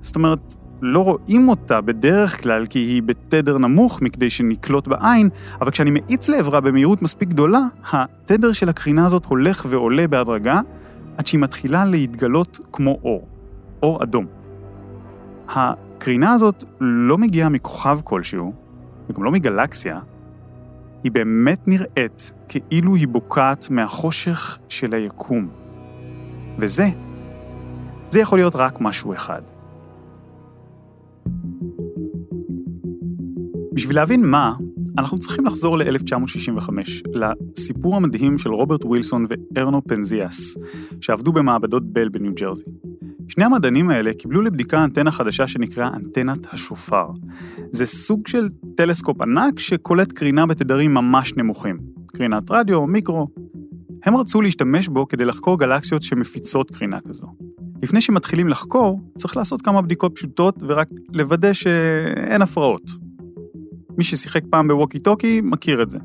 זאת 0.00 0.16
אומרת, 0.16 0.54
לא 0.82 1.04
רואים 1.04 1.48
אותה 1.48 1.80
בדרך 1.80 2.42
כלל 2.42 2.66
כי 2.66 2.78
היא 2.78 3.02
בתדר 3.02 3.58
נמוך 3.58 4.02
מכדי 4.02 4.30
שנקלוט 4.30 4.88
בעין, 4.88 5.28
אבל 5.60 5.70
כשאני 5.70 5.90
מאיץ 5.90 6.28
לעברה 6.28 6.60
במהירות 6.60 7.02
מספיק 7.02 7.28
גדולה, 7.28 7.60
התדר 7.92 8.52
של 8.52 8.68
הקרינה 8.68 9.06
הזאת 9.06 9.24
הולך 9.24 9.66
ועולה 9.68 10.08
בהדרגה, 10.08 10.60
עד 11.18 11.26
שהיא 11.26 11.40
מתחילה 11.40 11.84
להתגלות 11.84 12.60
כמו 12.72 12.98
אור, 13.04 13.26
אור 13.82 14.02
אדום. 14.02 14.26
הקרינה 15.48 16.32
הזאת 16.32 16.64
לא 16.80 17.18
מגיעה 17.18 17.48
מכוכב 17.48 18.00
כלשהו, 18.04 18.52
וגם 19.10 19.24
לא 19.24 19.30
מגלקסיה, 19.30 20.00
היא 21.04 21.12
באמת 21.12 21.68
נראית 21.68 22.32
כאילו 22.48 22.94
היא 22.94 23.08
בוקעת 23.08 23.70
מהחושך 23.70 24.58
של 24.68 24.94
היקום. 24.94 25.48
וזה, 26.58 26.84
זה 28.08 28.20
יכול 28.20 28.38
להיות 28.38 28.56
רק 28.56 28.80
משהו 28.80 29.14
אחד. 29.14 29.42
בשביל 33.72 33.96
להבין 33.96 34.26
מה, 34.26 34.54
אנחנו 34.98 35.18
צריכים 35.18 35.46
לחזור 35.46 35.78
ל-1965, 35.78 36.70
לסיפור 37.12 37.96
המדהים 37.96 38.38
של 38.38 38.52
רוברט 38.52 38.84
ווילסון 38.84 39.26
וארנו 39.54 39.82
פנזיאס, 39.88 40.58
שעבדו 41.00 41.32
במעבדות 41.32 41.92
בל 41.92 42.08
בניו 42.08 42.32
ג'רזי. 42.34 42.64
שני 43.28 43.44
המדענים 43.44 43.90
האלה 43.90 44.14
קיבלו 44.14 44.42
לבדיקה 44.42 44.84
אנטנה 44.84 45.10
חדשה 45.10 45.46
שנקרא 45.46 45.88
אנטנת 45.96 46.46
השופר. 46.52 47.06
זה 47.70 47.86
סוג 47.86 48.26
של 48.26 48.48
טלסקופ 48.76 49.22
ענק 49.22 49.58
שקולט 49.58 50.12
קרינה 50.12 50.46
בתדרים 50.46 50.94
ממש 50.94 51.34
נמוכים. 51.36 51.78
קרינת 52.06 52.50
רדיו, 52.50 52.86
מיקרו. 52.86 53.28
הם 54.04 54.16
רצו 54.16 54.40
להשתמש 54.40 54.88
בו 54.88 55.08
כדי 55.08 55.24
לחקור 55.24 55.58
גלקסיות 55.58 56.02
שמפיצות 56.02 56.70
קרינה 56.70 57.00
כזו. 57.08 57.26
לפני 57.82 58.00
שמתחילים 58.00 58.48
לחקור, 58.48 59.00
צריך 59.16 59.36
לעשות 59.36 59.62
כמה 59.62 59.82
בדיקות 59.82 60.12
פשוטות 60.14 60.56
ורק 60.68 60.88
לוודא 61.12 61.52
שאין 61.52 62.42
הפרעות. 62.42 63.03
מי 63.98 64.04
ששיחק 64.04 64.42
פעם 64.50 64.68
בווקי 64.68 64.98
טוקי 64.98 65.40
מכיר 65.44 65.82
את 65.82 65.90
זה. 65.90 65.98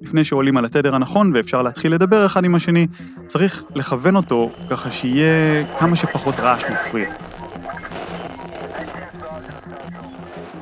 לפני 0.00 0.24
שעולים 0.24 0.56
על 0.56 0.64
התדר 0.64 0.94
הנכון 0.94 1.30
ואפשר 1.34 1.62
להתחיל 1.62 1.94
לדבר 1.94 2.26
אחד 2.26 2.44
עם 2.44 2.54
השני, 2.54 2.86
צריך 3.26 3.64
לכוון 3.74 4.16
אותו 4.16 4.50
ככה 4.70 4.90
שיהיה 4.90 5.66
כמה 5.76 5.96
שפחות 5.96 6.40
רעש 6.40 6.64
מפריע. 6.72 7.12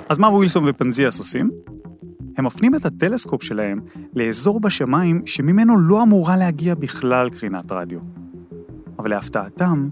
אז 0.09 0.19
מה 0.19 0.29
ווילסון 0.29 0.65
ופנזיאס 0.67 1.19
עושים? 1.19 1.51
הם 2.37 2.45
מפנים 2.45 2.75
את 2.75 2.87
הטלסקופ 2.87 3.43
שלהם 3.43 3.81
לאזור 4.15 4.61
בשמיים 4.61 5.23
שממנו 5.27 5.79
לא 5.79 6.03
אמורה 6.03 6.37
להגיע 6.37 6.75
בכלל 6.75 7.31
קרינת 7.31 7.73
רדיו. 7.73 7.99
אבל 8.99 9.11
להפתעתם, 9.11 9.89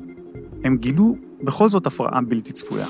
הם 0.64 0.76
גילו 0.76 1.16
בכל 1.42 1.68
זאת 1.68 1.86
הפרעה 1.86 2.20
בלתי 2.20 2.52
צפויה. 2.52 2.86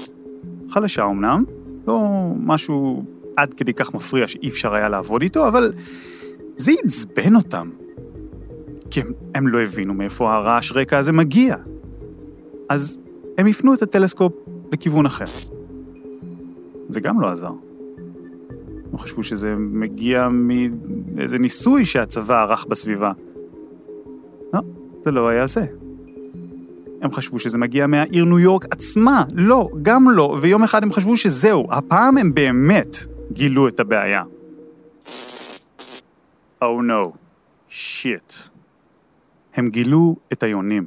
חלשה 0.70 1.04
אמנם, 1.04 1.44
לא 1.86 2.08
משהו 2.36 3.04
עד 3.36 3.54
כדי 3.54 3.74
כך 3.74 3.94
מפריע 3.94 4.28
שאי 4.28 4.48
אפשר 4.48 4.74
היה 4.74 4.88
לעבוד 4.88 5.22
איתו, 5.22 5.48
אבל 5.48 5.72
זה 6.56 6.72
עצבן 6.84 7.34
אותם. 7.36 7.70
כי 8.90 9.00
הם, 9.00 9.12
הם 9.34 9.48
לא 9.48 9.62
הבינו 9.62 9.94
מאיפה 9.94 10.34
הרעש 10.34 10.72
רקע 10.72 10.98
הזה 10.98 11.12
מגיע. 11.12 11.56
אז 12.68 12.98
הם 13.38 13.46
הפנו 13.46 13.74
את 13.74 13.82
הטלסקופ 13.82 14.32
לכיוון 14.72 15.06
אחר. 15.06 15.26
זה 16.88 17.00
גם 17.00 17.20
לא 17.20 17.26
עזר. 17.26 17.50
הם 18.92 18.98
חשבו 18.98 19.22
שזה 19.22 19.54
מגיע 19.58 20.28
מאיזה 20.28 21.38
ניסוי 21.38 21.84
שהצבא 21.84 22.42
ערך 22.42 22.66
בסביבה. 22.68 23.12
לא, 24.54 24.60
זה 25.04 25.10
לא 25.10 25.28
היה 25.28 25.46
זה. 25.46 25.64
הם 27.02 27.12
חשבו 27.12 27.38
שזה 27.38 27.58
מגיע 27.58 27.86
מהעיר 27.86 28.24
ניו 28.24 28.38
יורק 28.38 28.64
עצמה. 28.70 29.24
לא, 29.34 29.68
גם 29.82 30.10
לא, 30.10 30.38
ויום 30.40 30.62
אחד 30.62 30.82
הם 30.82 30.92
חשבו 30.92 31.16
שזהו, 31.16 31.66
הפעם 31.70 32.18
הם 32.18 32.34
באמת 32.34 32.96
גילו 33.32 33.68
את 33.68 33.80
הבעיה. 33.80 34.22
Oh 36.62 36.64
no, 36.64 37.16
שיט. 37.68 38.32
הם 39.54 39.68
גילו 39.68 40.16
את 40.32 40.42
היונים. 40.42 40.86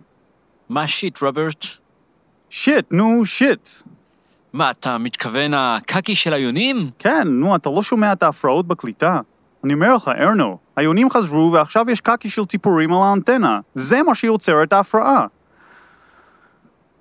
מה 0.69 0.87
שיט, 0.87 1.21
רוברט? 1.21 1.65
שיט, 2.49 2.85
נו, 2.91 3.25
שיט. 3.25 3.69
מה, 4.53 4.71
אתה 4.71 4.97
מתכוון 4.97 5.53
הקקי 5.53 6.15
של 6.15 6.33
היונים? 6.33 6.89
כן, 6.99 7.27
נו, 7.27 7.55
אתה 7.55 7.69
לא 7.69 7.81
שומע 7.81 8.13
את 8.13 8.23
ההפרעות 8.23 8.67
בקליטה. 8.67 9.19
אני 9.63 9.73
אומר 9.73 9.95
לך, 9.95 10.07
ארנו, 10.07 10.57
היונים 10.75 11.09
חזרו 11.09 11.51
ועכשיו 11.53 11.89
יש 11.89 12.01
קקי 12.01 12.29
של 12.29 12.45
ציפורים 12.45 12.93
על 12.93 13.01
האנטנה. 13.01 13.59
זה 13.73 14.03
מה 14.03 14.15
שיוצר 14.15 14.63
את 14.63 14.73
ההפרעה. 14.73 15.25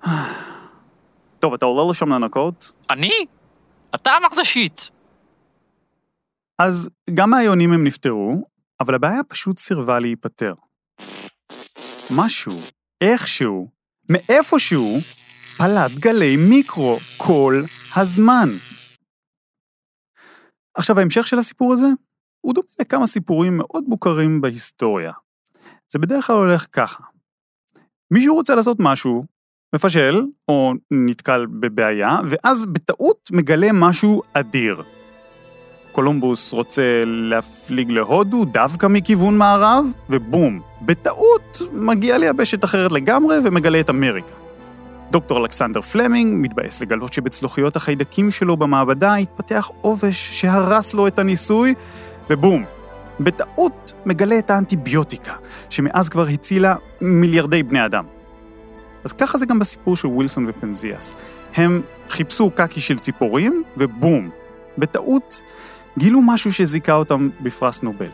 טוב, 1.39 1.53
אתה 1.53 1.65
עולה 1.65 1.91
לשם 1.91 2.13
לנקות? 2.13 2.71
אני? 2.89 3.25
אתה 3.95 4.11
אמרת 4.17 4.45
שיט. 4.45 4.81
אז 6.59 6.89
גם 7.13 7.29
מהיונים 7.29 7.73
הם 7.73 7.83
נפטרו, 7.83 8.47
אבל 8.79 8.95
הבעיה 8.95 9.23
פשוט 9.23 9.59
סירבה 9.59 9.99
להיפטר. 9.99 10.53
משהו, 12.11 12.61
איכשהו, 13.01 13.69
מאיפשהו, 14.09 14.97
פלט 15.57 15.91
גלי 15.99 16.37
מיקרו 16.37 16.97
כל 17.17 17.61
הזמן. 17.95 18.49
עכשיו, 20.77 20.99
ההמשך 20.99 21.27
של 21.27 21.39
הסיפור 21.39 21.73
הזה 21.73 21.87
הוא 22.41 22.53
דומה 22.53 22.67
לכמה 22.81 23.07
סיפורים 23.07 23.57
מאוד 23.57 23.83
מוכרים 23.87 24.41
בהיסטוריה. 24.41 25.13
זה 25.91 25.99
בדרך 25.99 26.27
כלל 26.27 26.35
הולך 26.35 26.67
ככה. 26.71 27.03
מישהו 28.11 28.35
רוצה 28.35 28.55
לעשות 28.55 28.77
משהו, 28.79 29.25
מפשל, 29.75 30.21
או 30.47 30.73
נתקל 30.91 31.45
בבעיה, 31.45 32.19
ואז 32.29 32.65
בטעות 32.65 33.29
מגלה 33.33 33.67
משהו 33.73 34.21
אדיר. 34.33 34.98
קולומבוס 35.91 36.53
רוצה 36.53 37.01
להפליג 37.05 37.91
להודו 37.91 38.45
דווקא 38.45 38.87
מכיוון 38.87 39.37
מערב, 39.37 39.85
ובום, 40.09 40.59
בטעות 40.81 41.61
מגיע 41.71 42.17
ליבשת 42.17 42.63
אחרת 42.63 42.91
לגמרי 42.91 43.37
ומגלה 43.43 43.79
את 43.79 43.89
אמריקה. 43.89 44.33
דוקטור 45.11 45.37
אלכסנדר 45.37 45.81
פלמינג 45.81 46.35
מתבאס 46.41 46.81
לגלות 46.81 47.13
שבצלוחיות 47.13 47.75
החיידקים 47.75 48.31
שלו 48.31 48.57
במעבדה 48.57 49.15
התפתח 49.15 49.69
עובש 49.81 50.41
שהרס 50.41 50.93
לו 50.93 51.07
את 51.07 51.19
הניסוי, 51.19 51.73
ובום, 52.29 52.65
בטעות 53.19 53.93
מגלה 54.05 54.39
את 54.39 54.49
האנטיביוטיקה, 54.49 55.33
שמאז 55.69 56.09
כבר 56.09 56.27
הצילה 56.27 56.75
מיליארדי 57.01 57.63
בני 57.63 57.85
אדם. 57.85 58.05
אז 59.03 59.13
ככה 59.13 59.37
זה 59.37 59.45
גם 59.45 59.59
בסיפור 59.59 59.95
של 59.95 60.07
ווילסון 60.07 60.45
ופנזיאס. 60.47 61.15
הם 61.55 61.81
חיפשו 62.09 62.51
קקי 62.55 62.81
של 62.81 62.99
ציפורים, 62.99 63.63
ובום, 63.77 64.29
בטעות 64.77 65.41
גילו 65.99 66.21
משהו 66.21 66.51
שזיכה 66.51 66.93
אותם 66.93 67.29
בפרס 67.41 67.83
נובל. 67.83 68.09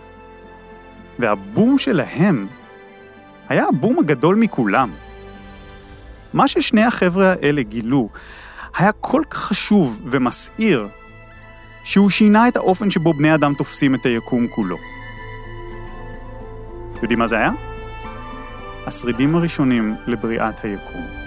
והבום 1.19 1.77
שלהם 1.77 2.47
היה 3.49 3.65
הבום 3.67 3.99
הגדול 3.99 4.35
מכולם. 4.35 4.91
מה 6.33 6.47
ששני 6.47 6.83
החבר'ה 6.83 7.31
האלה 7.31 7.61
גילו 7.61 8.09
היה 8.77 8.91
כל 8.91 9.21
כך 9.29 9.37
חשוב 9.37 10.01
ומסעיר, 10.05 10.87
שהוא 11.83 12.09
שינה 12.09 12.47
את 12.47 12.57
האופן 12.57 12.89
שבו 12.89 13.13
בני 13.13 13.35
אדם 13.35 13.53
תופסים 13.53 13.95
את 13.95 14.05
היקום 14.05 14.47
כולו. 14.47 14.77
יודעים 17.01 17.19
מה 17.19 17.27
זה 17.27 17.37
היה? 17.37 17.51
השרידים 18.85 19.35
הראשונים 19.35 19.95
לבריאת 20.07 20.63
היקום. 20.63 21.24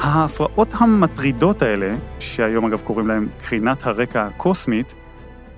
ההפרעות 0.00 0.74
המטרידות 0.78 1.62
האלה, 1.62 1.96
שהיום 2.18 2.66
אגב 2.66 2.80
קוראים 2.80 3.08
להן 3.08 3.28
קרינת 3.38 3.86
הרקע 3.86 4.26
הקוסמית, 4.26 4.94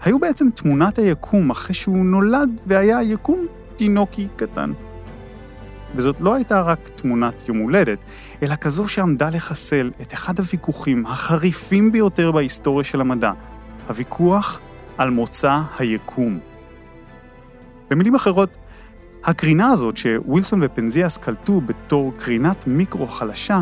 היו 0.03 0.19
בעצם 0.19 0.51
תמונת 0.51 0.99
היקום 0.99 1.51
אחרי 1.51 1.75
שהוא 1.75 2.05
נולד 2.07 2.61
והיה 2.67 3.03
יקום 3.03 3.47
תינוקי 3.77 4.29
קטן. 4.37 4.73
וזאת 5.95 6.21
לא 6.21 6.35
הייתה 6.35 6.63
רק 6.63 6.89
תמונת 6.89 7.49
יום 7.49 7.59
הולדת, 7.59 8.05
אלא 8.43 8.55
כזו 8.55 8.89
שעמדה 8.89 9.31
לחסל 9.31 9.91
את 10.01 10.13
אחד 10.13 10.39
הוויכוחים 10.39 11.07
החריפים 11.07 11.93
ביותר 11.93 12.33
בהיסטוריה 12.33 12.85
של 12.85 13.01
המדע, 13.01 13.33
הוויכוח 13.89 14.61
על 14.99 15.11
מוצא 15.11 15.61
היקום. 15.79 16.39
במילים 17.91 18.15
אחרות, 18.15 18.57
הקרינה 19.25 19.69
הזאת 19.69 19.97
שווילסון 19.97 20.61
ופנזיאס 20.63 21.19
קלטו 21.19 21.61
בתור 21.61 22.13
קרינת 22.19 22.67
מיקרו 22.67 23.07
חלשה, 23.07 23.61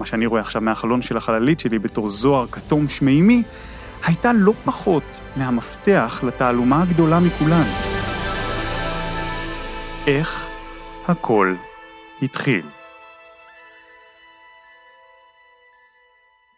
מה 0.00 0.06
שאני 0.06 0.26
רואה 0.26 0.40
עכשיו 0.40 0.62
מהחלון 0.62 1.02
של 1.02 1.16
החללית 1.16 1.60
שלי 1.60 1.78
בתור 1.78 2.08
זוהר 2.08 2.46
כתום 2.46 2.88
שמימי, 2.88 3.42
הייתה 4.06 4.32
לא 4.32 4.52
פחות 4.64 5.20
מהמפתח 5.36 6.20
לתעלומה 6.26 6.82
הגדולה 6.82 7.20
מכולן. 7.20 7.66
איך 10.06 10.48
הכל 11.06 11.54
התחיל. 12.22 12.66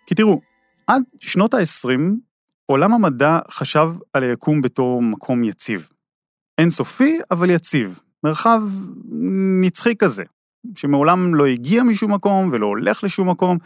כי 0.07 0.15
תראו, 0.15 0.41
עד 0.87 1.03
שנות 1.21 1.55
ה-20, 1.55 2.01
עולם 2.67 2.95
המדע 2.95 3.39
חשב 3.51 3.89
על 4.13 4.23
היקום 4.23 4.61
בתור 4.61 5.03
מקום 5.03 5.45
יציב. 5.45 5.89
אינסופי, 6.59 7.19
אבל 7.31 7.51
יציב. 7.51 8.01
מרחב 8.25 8.63
נצחי 9.61 9.97
כזה, 9.97 10.25
שמעולם 10.77 11.35
לא 11.35 11.47
הגיע 11.47 11.83
משום 11.83 12.15
מקום 12.15 12.49
ולא 12.53 12.67
הולך 12.67 13.05
לשום 13.05 13.31
מקום, 13.31 13.59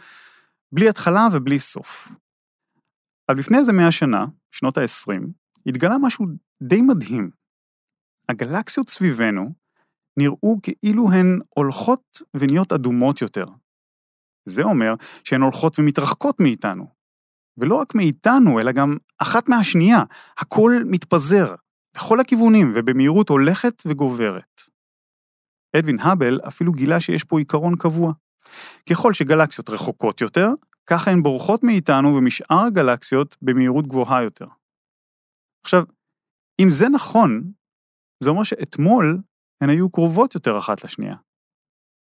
בלי 0.71 0.89
התחלה 0.89 1.27
ובלי 1.31 1.59
סוף. 1.59 2.11
אבל 3.29 3.39
לפני 3.39 3.57
איזה 3.57 3.73
מאה 3.73 3.91
שנה, 3.91 4.25
שנות 4.51 4.77
ה-20, 4.77 5.21
התגלה 5.65 5.97
משהו 6.01 6.25
די 6.63 6.81
מדהים. 6.81 7.29
הגלקסיות 8.29 8.89
סביבנו 8.89 9.53
נראו 10.17 10.57
כאילו 10.61 11.11
הן 11.11 11.39
הולכות 11.49 12.21
ונהיות 12.33 12.73
אדומות 12.73 13.21
יותר. 13.21 13.45
זה 14.45 14.63
אומר 14.63 14.93
שהן 15.23 15.41
הולכות 15.41 15.79
ומתרחקות 15.79 16.39
מאיתנו. 16.39 16.87
ולא 17.57 17.75
רק 17.75 17.95
מאיתנו, 17.95 18.59
אלא 18.59 18.71
גם 18.71 18.97
אחת 19.17 19.49
מהשנייה. 19.49 20.03
הכל 20.37 20.71
מתפזר, 20.85 21.55
לכל 21.95 22.19
הכיוונים, 22.19 22.71
ובמהירות 22.75 23.29
הולכת 23.29 23.83
וגוברת. 23.85 24.52
אדווין 25.77 25.99
האבל 25.99 26.39
אפילו 26.47 26.71
גילה 26.71 26.99
שיש 26.99 27.23
פה 27.23 27.39
עיקרון 27.39 27.75
קבוע. 27.75 28.13
ככל 28.89 29.13
שגלקסיות 29.13 29.69
רחוקות 29.69 30.21
יותר, 30.21 30.47
ככה 30.85 31.11
הן 31.11 31.23
בורחות 31.23 31.63
מאיתנו 31.63 32.15
ומשאר 32.15 32.59
הגלקסיות 32.67 33.35
במהירות 33.41 33.87
גבוהה 33.87 34.23
יותר. 34.23 34.47
עכשיו, 35.65 35.83
אם 36.61 36.69
זה 36.69 36.89
נכון, 36.89 37.51
זה 38.23 38.29
אומר 38.29 38.43
שאתמול 38.43 39.21
הן 39.61 39.69
היו 39.69 39.89
קרובות 39.89 40.35
יותר 40.35 40.57
אחת 40.57 40.83
לשנייה. 40.83 41.15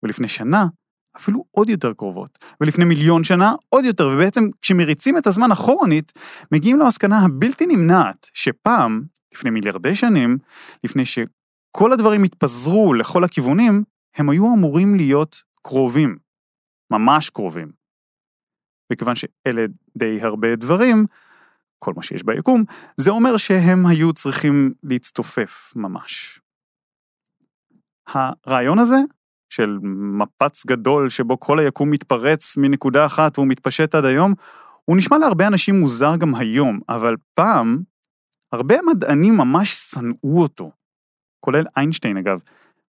ולפני 0.04 0.28
שנה, 0.28 0.66
אפילו 1.18 1.44
עוד 1.52 1.70
יותר 1.70 1.94
קרובות. 1.94 2.40
ולפני 2.62 2.86
מיליון 2.86 3.24
שנה, 3.24 3.54
עוד 3.70 3.86
יותר, 3.86 4.08
ובעצם 4.08 4.42
כשמריצים 4.62 5.18
את 5.18 5.28
הזמן 5.28 5.52
אחורנית, 5.52 6.12
מגיעים 6.52 6.80
למסקנה 6.80 7.20
הבלתי 7.26 7.66
נמנעת, 7.66 8.30
שפעם, 8.34 9.04
לפני 9.34 9.50
מיליארדי 9.50 9.96
שנים, 9.96 10.38
לפני 10.84 11.06
שכל 11.70 11.94
הדברים 11.94 12.24
התפזרו 12.24 12.94
לכל 12.94 13.24
הכיוונים, 13.24 13.84
הם 14.16 14.30
היו 14.30 14.54
אמורים 14.58 14.96
להיות 14.96 15.44
קרובים. 15.62 16.18
ממש 16.92 17.30
קרובים. 17.30 17.72
וכיוון 18.94 19.16
שאלה 19.16 19.66
די 19.98 20.22
הרבה 20.22 20.56
דברים, 20.56 21.06
כל 21.80 21.94
מה 21.96 22.04
שיש 22.04 22.24
ביקום, 22.24 22.64
זה 22.98 23.10
אומר 23.10 23.38
שהם 23.38 23.86
היו 23.86 24.14
צריכים 24.14 24.74
להצטופף 24.84 25.74
ממש. 25.76 26.40
הרעיון 28.08 28.80
הזה, 28.80 28.98
של 29.50 29.78
מפץ 29.84 30.66
גדול 30.66 31.10
שבו 31.10 31.40
כל 31.40 31.60
היקום 31.60 31.92
מתפרץ 31.92 32.58
מנקודה 32.58 33.06
אחת 33.06 33.38
והוא 33.38 33.48
מתפשט 33.48 33.96
עד 33.96 34.06
היום, 34.06 34.34
הוא 34.86 34.98
נשמע 34.98 35.18
להרבה 35.18 35.48
אנשים 35.48 35.80
מוזר 35.80 36.16
גם 36.16 36.36
היום, 36.36 36.80
אבל 36.90 37.16
פעם, 37.34 37.82
הרבה 38.52 38.76
מדענים 38.88 39.38
ממש 39.38 39.70
שנאו 39.70 40.42
אותו. 40.42 40.72
כולל 41.40 41.66
איינשטיין 41.78 42.18
אגב. 42.18 42.42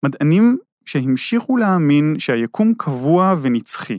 מדענים 0.05 0.59
שהמשיכו 0.85 1.57
להאמין 1.57 2.15
שהיקום 2.19 2.75
קבוע 2.75 3.35
ונצחי. 3.43 3.99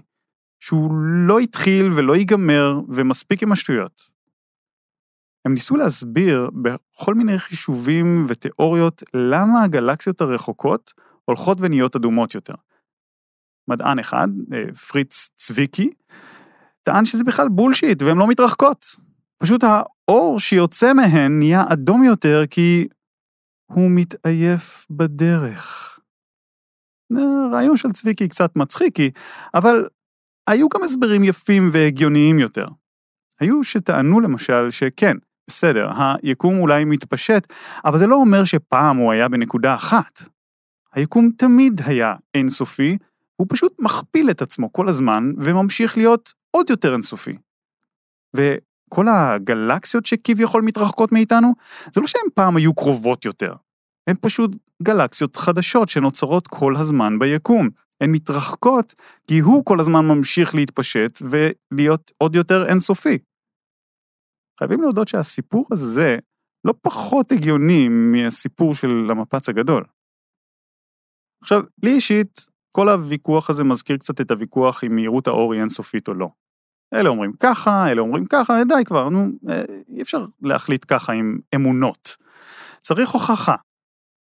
שהוא 0.59 0.93
לא 1.27 1.39
התחיל 1.39 1.89
ולא 1.95 2.15
ייגמר 2.15 2.79
ומספיק 2.89 3.43
עם 3.43 3.51
השטויות. 3.51 4.11
הם 5.45 5.53
ניסו 5.53 5.75
להסביר 5.75 6.49
בכל 6.61 7.15
מיני 7.15 7.39
חישובים 7.39 8.25
ותיאוריות 8.27 9.03
למה 9.13 9.63
הגלקסיות 9.63 10.21
הרחוקות 10.21 10.93
הולכות 11.25 11.57
ונהיות 11.61 11.95
אדומות 11.95 12.35
יותר. 12.35 12.53
מדען 13.67 13.99
אחד, 13.99 14.27
אה, 14.53 14.75
פריץ 14.75 15.29
צביקי, 15.35 15.89
טען 16.83 17.05
שזה 17.05 17.23
בכלל 17.23 17.47
בולשיט 17.49 18.01
והן 18.01 18.17
לא 18.17 18.27
מתרחקות. 18.27 18.85
פשוט 19.37 19.63
האור 19.63 20.39
שיוצא 20.39 20.93
מהן 20.93 21.39
נהיה 21.39 21.63
אדום 21.73 22.03
יותר 22.03 22.43
כי 22.49 22.87
הוא 23.73 23.91
מתעייף 23.91 24.85
בדרך. 24.89 25.99
רעיון 27.51 27.77
של 27.77 27.91
צביקי 27.91 28.27
קצת 28.27 28.55
מצחיקי, 28.55 29.11
אבל 29.53 29.87
היו 30.47 30.69
גם 30.69 30.83
הסברים 30.83 31.23
יפים 31.23 31.69
והגיוניים 31.71 32.39
יותר. 32.39 32.67
היו 33.39 33.63
שטענו 33.63 34.19
למשל 34.19 34.69
שכן, 34.69 35.17
בסדר, 35.47 35.89
היקום 36.23 36.59
אולי 36.59 36.85
מתפשט, 36.85 37.53
אבל 37.85 37.97
זה 37.97 38.07
לא 38.07 38.15
אומר 38.15 38.43
שפעם 38.43 38.97
הוא 38.97 39.11
היה 39.11 39.29
בנקודה 39.29 39.75
אחת. 39.75 40.19
היקום 40.93 41.29
תמיד 41.37 41.81
היה 41.85 42.15
אינסופי, 42.33 42.97
הוא 43.35 43.47
פשוט 43.49 43.75
מכפיל 43.79 44.29
את 44.29 44.41
עצמו 44.41 44.73
כל 44.73 44.87
הזמן 44.87 45.31
וממשיך 45.37 45.97
להיות 45.97 46.33
עוד 46.51 46.69
יותר 46.69 46.93
אינסופי. 46.93 47.37
וכל 48.89 49.05
הגלקסיות 49.07 50.05
שכביכול 50.05 50.61
מתרחקות 50.61 51.11
מאיתנו, 51.11 51.53
זה 51.93 52.01
לא 52.01 52.07
שהן 52.07 52.29
פעם 52.33 52.57
היו 52.57 52.73
קרובות 52.73 53.25
יותר, 53.25 53.53
הן 54.09 54.15
פשוט 54.21 54.55
גלקסיות 54.83 55.35
חדשות 55.35 55.89
שנוצרות 55.89 56.47
כל 56.47 56.73
הזמן 56.75 57.19
ביקום. 57.19 57.69
הן 58.01 58.11
מתרחקות 58.11 58.95
כי 59.27 59.39
הוא 59.39 59.65
כל 59.65 59.79
הזמן 59.79 60.05
ממשיך 60.05 60.55
להתפשט 60.55 61.19
ולהיות 61.21 62.11
עוד 62.17 62.35
יותר 62.35 62.65
אינסופי. 62.69 63.17
חייבים 64.59 64.81
להודות 64.81 65.07
שהסיפור 65.07 65.65
הזה 65.71 66.17
לא 66.65 66.73
פחות 66.81 67.31
הגיוני 67.31 67.87
מהסיפור 67.89 68.73
של 68.73 69.07
המפץ 69.11 69.49
הגדול. 69.49 69.85
עכשיו, 71.43 71.63
לי 71.83 71.91
אישית, 71.91 72.39
כל 72.71 72.89
הוויכוח 72.89 73.49
הזה 73.49 73.63
מזכיר 73.63 73.97
קצת 73.97 74.21
את 74.21 74.31
הוויכוח 74.31 74.83
אם 74.83 74.95
מהירות 74.95 75.27
האור 75.27 75.53
היא 75.53 75.61
אינסופית 75.61 76.07
או 76.07 76.13
לא. 76.13 76.29
אלה 76.93 77.09
אומרים 77.09 77.33
ככה, 77.39 77.91
אלה 77.91 78.01
אומרים 78.01 78.25
ככה, 78.25 78.63
די 78.67 78.83
כבר, 78.85 79.09
נו, 79.09 79.27
אה, 79.49 79.63
אי 79.89 80.01
אפשר 80.01 80.25
להחליט 80.41 80.85
ככה 80.87 81.13
עם 81.13 81.39
אמונות. 81.55 82.17
צריך 82.81 83.09
הוכחה, 83.09 83.55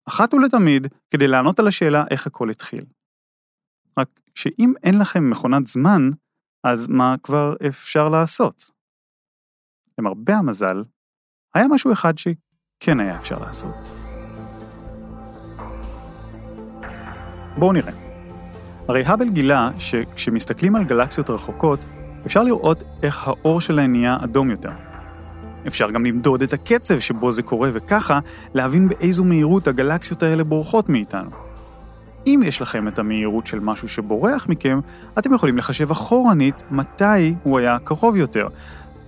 אחת 0.07 0.33
ולתמיד, 0.33 0.87
כדי 1.09 1.27
לענות 1.27 1.59
על 1.59 1.67
השאלה 1.67 2.03
איך 2.11 2.27
הכל 2.27 2.49
התחיל. 2.49 2.85
רק 3.97 4.07
שאם 4.35 4.73
אין 4.83 4.99
לכם 4.99 5.29
מכונת 5.29 5.67
זמן, 5.67 6.09
אז 6.63 6.87
מה 6.87 7.15
כבר 7.23 7.55
אפשר 7.67 8.09
לעשות? 8.09 8.63
למרבה 9.97 10.35
המזל, 10.35 10.83
היה 11.53 11.65
משהו 11.69 11.93
אחד 11.93 12.13
שכן 12.17 12.99
היה 12.99 13.17
אפשר 13.17 13.39
לעשות. 13.39 13.87
בואו 17.57 17.73
נראה. 17.73 17.93
הרי 18.87 19.03
האבל 19.05 19.29
גילה 19.29 19.69
שכשמסתכלים 19.79 20.75
על 20.75 20.85
גלקסיות 20.85 21.29
רחוקות, 21.29 21.79
אפשר 22.25 22.43
לראות 22.43 22.83
איך 23.03 23.27
האור 23.27 23.61
שלהן 23.61 23.91
נהיה 23.91 24.17
אדום 24.23 24.51
יותר. 24.51 24.71
אפשר 25.67 25.91
גם 25.91 26.05
למדוד 26.05 26.41
את 26.41 26.53
הקצב 26.53 26.99
שבו 26.99 27.31
זה 27.31 27.41
קורה, 27.41 27.69
וככה 27.73 28.19
להבין 28.53 28.89
באיזו 28.89 29.23
מהירות 29.23 29.67
הגלקסיות 29.67 30.23
האלה 30.23 30.43
בורחות 30.43 30.89
מאיתנו. 30.89 31.29
אם 32.27 32.41
יש 32.45 32.61
לכם 32.61 32.87
את 32.87 32.99
המהירות 32.99 33.47
של 33.47 33.59
משהו 33.59 33.87
שבורח 33.87 34.49
מכם, 34.49 34.79
אתם 35.19 35.33
יכולים 35.33 35.57
לחשב 35.57 35.91
אחורנית 35.91 36.63
מתי 36.71 37.35
הוא 37.43 37.59
היה 37.59 37.77
קרוב 37.83 38.15
יותר. 38.15 38.47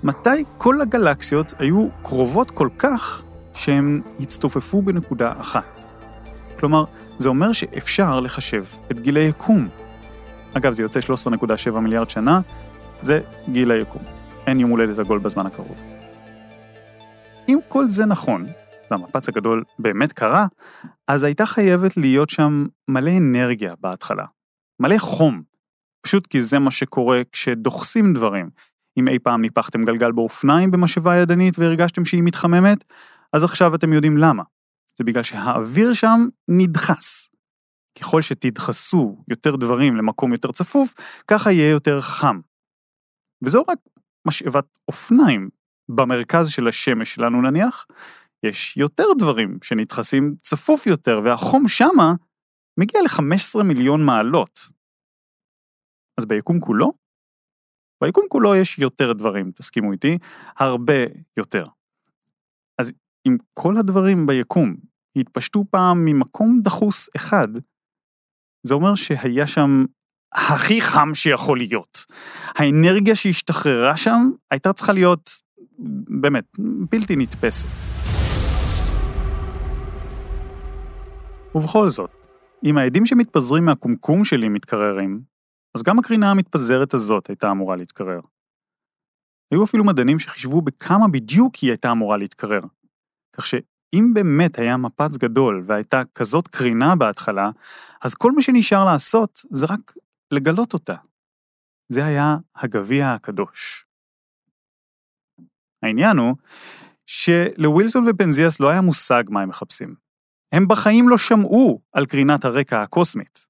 מתי 0.03 0.43
כל 0.57 0.81
הגלקסיות 0.81 1.53
היו 1.59 1.87
קרובות 2.01 2.51
כל 2.51 2.69
כך 2.77 3.23
שהם 3.53 4.01
הצטופפו 4.19 4.81
בנקודה 4.81 5.33
אחת. 5.37 5.81
כלומר, 6.59 6.83
זה 7.17 7.29
אומר 7.29 7.51
שאפשר 7.51 8.19
לחשב 8.19 8.63
את 8.91 8.99
גיל 8.99 9.17
היקום. 9.17 9.67
אגב, 10.53 10.71
זה 10.71 10.83
יוצא 10.83 10.99
13.7 10.99 11.79
מיליארד 11.79 12.09
שנה, 12.09 12.39
זה 13.01 13.19
גיל 13.49 13.71
היקום. 13.71 14.01
אין 14.47 14.59
יום 14.59 14.69
הולדת 14.69 14.99
עגול 14.99 15.19
בזמן 15.19 15.45
הקרוב. 15.45 15.77
אם 17.49 17.59
כל 17.67 17.89
זה 17.89 18.05
נכון, 18.05 18.47
והמפץ 18.91 19.29
הגדול 19.29 19.63
באמת 19.79 20.13
קרה, 20.13 20.45
אז 21.07 21.23
הייתה 21.23 21.45
חייבת 21.45 21.97
להיות 21.97 22.29
שם 22.29 22.65
מלא 22.87 23.11
אנרגיה 23.17 23.73
בהתחלה. 23.79 24.25
מלא 24.79 24.97
חום. 24.97 25.41
פשוט 26.01 26.27
כי 26.27 26.41
זה 26.41 26.59
מה 26.59 26.71
שקורה 26.71 27.21
כשדוחסים 27.31 28.13
דברים. 28.13 28.49
אם 28.97 29.07
אי 29.07 29.19
פעם 29.19 29.41
ניפחתם 29.41 29.83
גלגל 29.83 30.11
באופניים 30.11 30.71
במשאבה 30.71 31.15
ידנית 31.15 31.59
והרגשתם 31.59 32.05
שהיא 32.05 32.23
מתחממת, 32.23 32.83
אז 33.33 33.43
עכשיו 33.43 33.75
אתם 33.75 33.93
יודעים 33.93 34.17
למה. 34.17 34.43
זה 34.97 35.03
בגלל 35.03 35.23
שהאוויר 35.23 35.93
שם 35.93 36.27
נדחס. 36.47 37.29
ככל 37.99 38.21
שתדחסו 38.21 39.23
יותר 39.27 39.55
דברים 39.55 39.95
למקום 39.95 40.31
יותר 40.31 40.51
צפוף, 40.51 40.93
ככה 41.27 41.51
יהיה 41.51 41.69
יותר 41.69 42.01
חם. 42.01 42.39
וזו 43.45 43.63
רק 43.69 43.77
משאבת 44.27 44.79
אופניים. 44.87 45.49
במרכז 45.95 46.49
של 46.49 46.67
השמש 46.67 47.15
שלנו 47.15 47.41
נניח, 47.41 47.85
יש 48.45 48.77
יותר 48.77 49.03
דברים 49.17 49.57
שנדחסים 49.63 50.35
צפוף 50.41 50.87
יותר, 50.87 51.19
והחום 51.23 51.67
שמה 51.67 52.13
מגיע 52.79 53.01
ל-15 53.01 53.63
מיליון 53.63 54.05
מעלות. 54.05 54.59
אז 56.19 56.25
ביקום 56.25 56.59
כולו? 56.59 56.93
ביקום 58.03 58.25
כולו 58.29 58.55
יש 58.55 58.79
יותר 58.79 59.13
דברים, 59.13 59.51
תסכימו 59.51 59.91
איתי, 59.91 60.17
הרבה 60.57 60.93
יותר. 61.37 61.65
אז 62.81 62.93
אם 63.27 63.37
כל 63.53 63.77
הדברים 63.77 64.25
ביקום 64.25 64.75
התפשטו 65.15 65.65
פעם 65.71 66.05
ממקום 66.05 66.55
דחוס 66.63 67.09
אחד, 67.15 67.47
זה 68.67 68.73
אומר 68.73 68.95
שהיה 68.95 69.47
שם 69.47 69.85
הכי 70.33 70.81
חם 70.81 71.11
שיכול 71.13 71.57
להיות. 71.57 72.05
האנרגיה 72.57 73.15
שהשתחררה 73.15 73.97
שם 73.97 74.29
הייתה 74.51 74.73
צריכה 74.73 74.93
להיות, 74.93 75.29
באמת, 76.21 76.45
בלתי 76.91 77.15
נתפסת. 77.15 77.67
ובכל 81.55 81.89
זאת, 81.89 82.27
אם 82.63 82.77
העדים 82.77 83.05
שמתפזרים 83.05 83.65
מהקומקום 83.65 84.25
שלי 84.25 84.49
מתקררים, 84.49 85.21
אז 85.75 85.83
גם 85.83 85.99
הקרינה 85.99 86.31
המתפזרת 86.31 86.93
הזאת 86.93 87.27
הייתה 87.27 87.51
אמורה 87.51 87.75
להתקרר. 87.75 88.19
היו 89.51 89.63
אפילו 89.63 89.83
מדענים 89.83 90.19
שחישבו 90.19 90.61
בכמה 90.61 91.07
בדיוק 91.07 91.55
היא 91.55 91.69
הייתה 91.69 91.91
אמורה 91.91 92.17
להתקרר. 92.17 92.61
כך 93.33 93.47
שאם 93.47 94.11
באמת 94.13 94.59
היה 94.59 94.77
מפץ 94.77 95.17
גדול 95.17 95.63
והייתה 95.65 96.01
כזאת 96.15 96.47
קרינה 96.47 96.95
בהתחלה, 96.95 97.49
אז 98.01 98.13
כל 98.13 98.31
מה 98.31 98.41
שנשאר 98.41 98.85
לעשות 98.85 99.41
זה 99.51 99.65
רק 99.69 99.93
לגלות 100.31 100.73
אותה. 100.73 100.95
זה 101.89 102.05
היה 102.05 102.37
הגביע 102.55 103.13
הקדוש. 103.13 103.85
העניין 105.83 106.17
הוא 106.17 106.35
שלווילסון 107.05 108.05
ופנזיאס 108.09 108.59
לא 108.59 108.69
היה 108.69 108.81
מושג 108.81 109.23
מה 109.29 109.41
הם 109.41 109.49
מחפשים. 109.49 109.95
הם 110.51 110.67
בחיים 110.67 111.09
לא 111.09 111.17
שמעו 111.17 111.81
על 111.93 112.05
קרינת 112.05 112.45
הרקע 112.45 112.81
הקוסמית. 112.81 113.47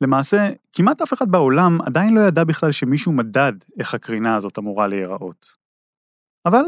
למעשה, 0.00 0.50
כמעט 0.72 1.02
אף 1.02 1.12
אחד 1.12 1.30
בעולם 1.30 1.78
עדיין 1.86 2.14
לא 2.14 2.20
ידע 2.20 2.44
בכלל 2.44 2.72
שמישהו 2.72 3.12
מדד 3.12 3.52
איך 3.78 3.94
הקרינה 3.94 4.36
הזאת 4.36 4.58
אמורה 4.58 4.86
להיראות. 4.86 5.46
אבל 6.46 6.64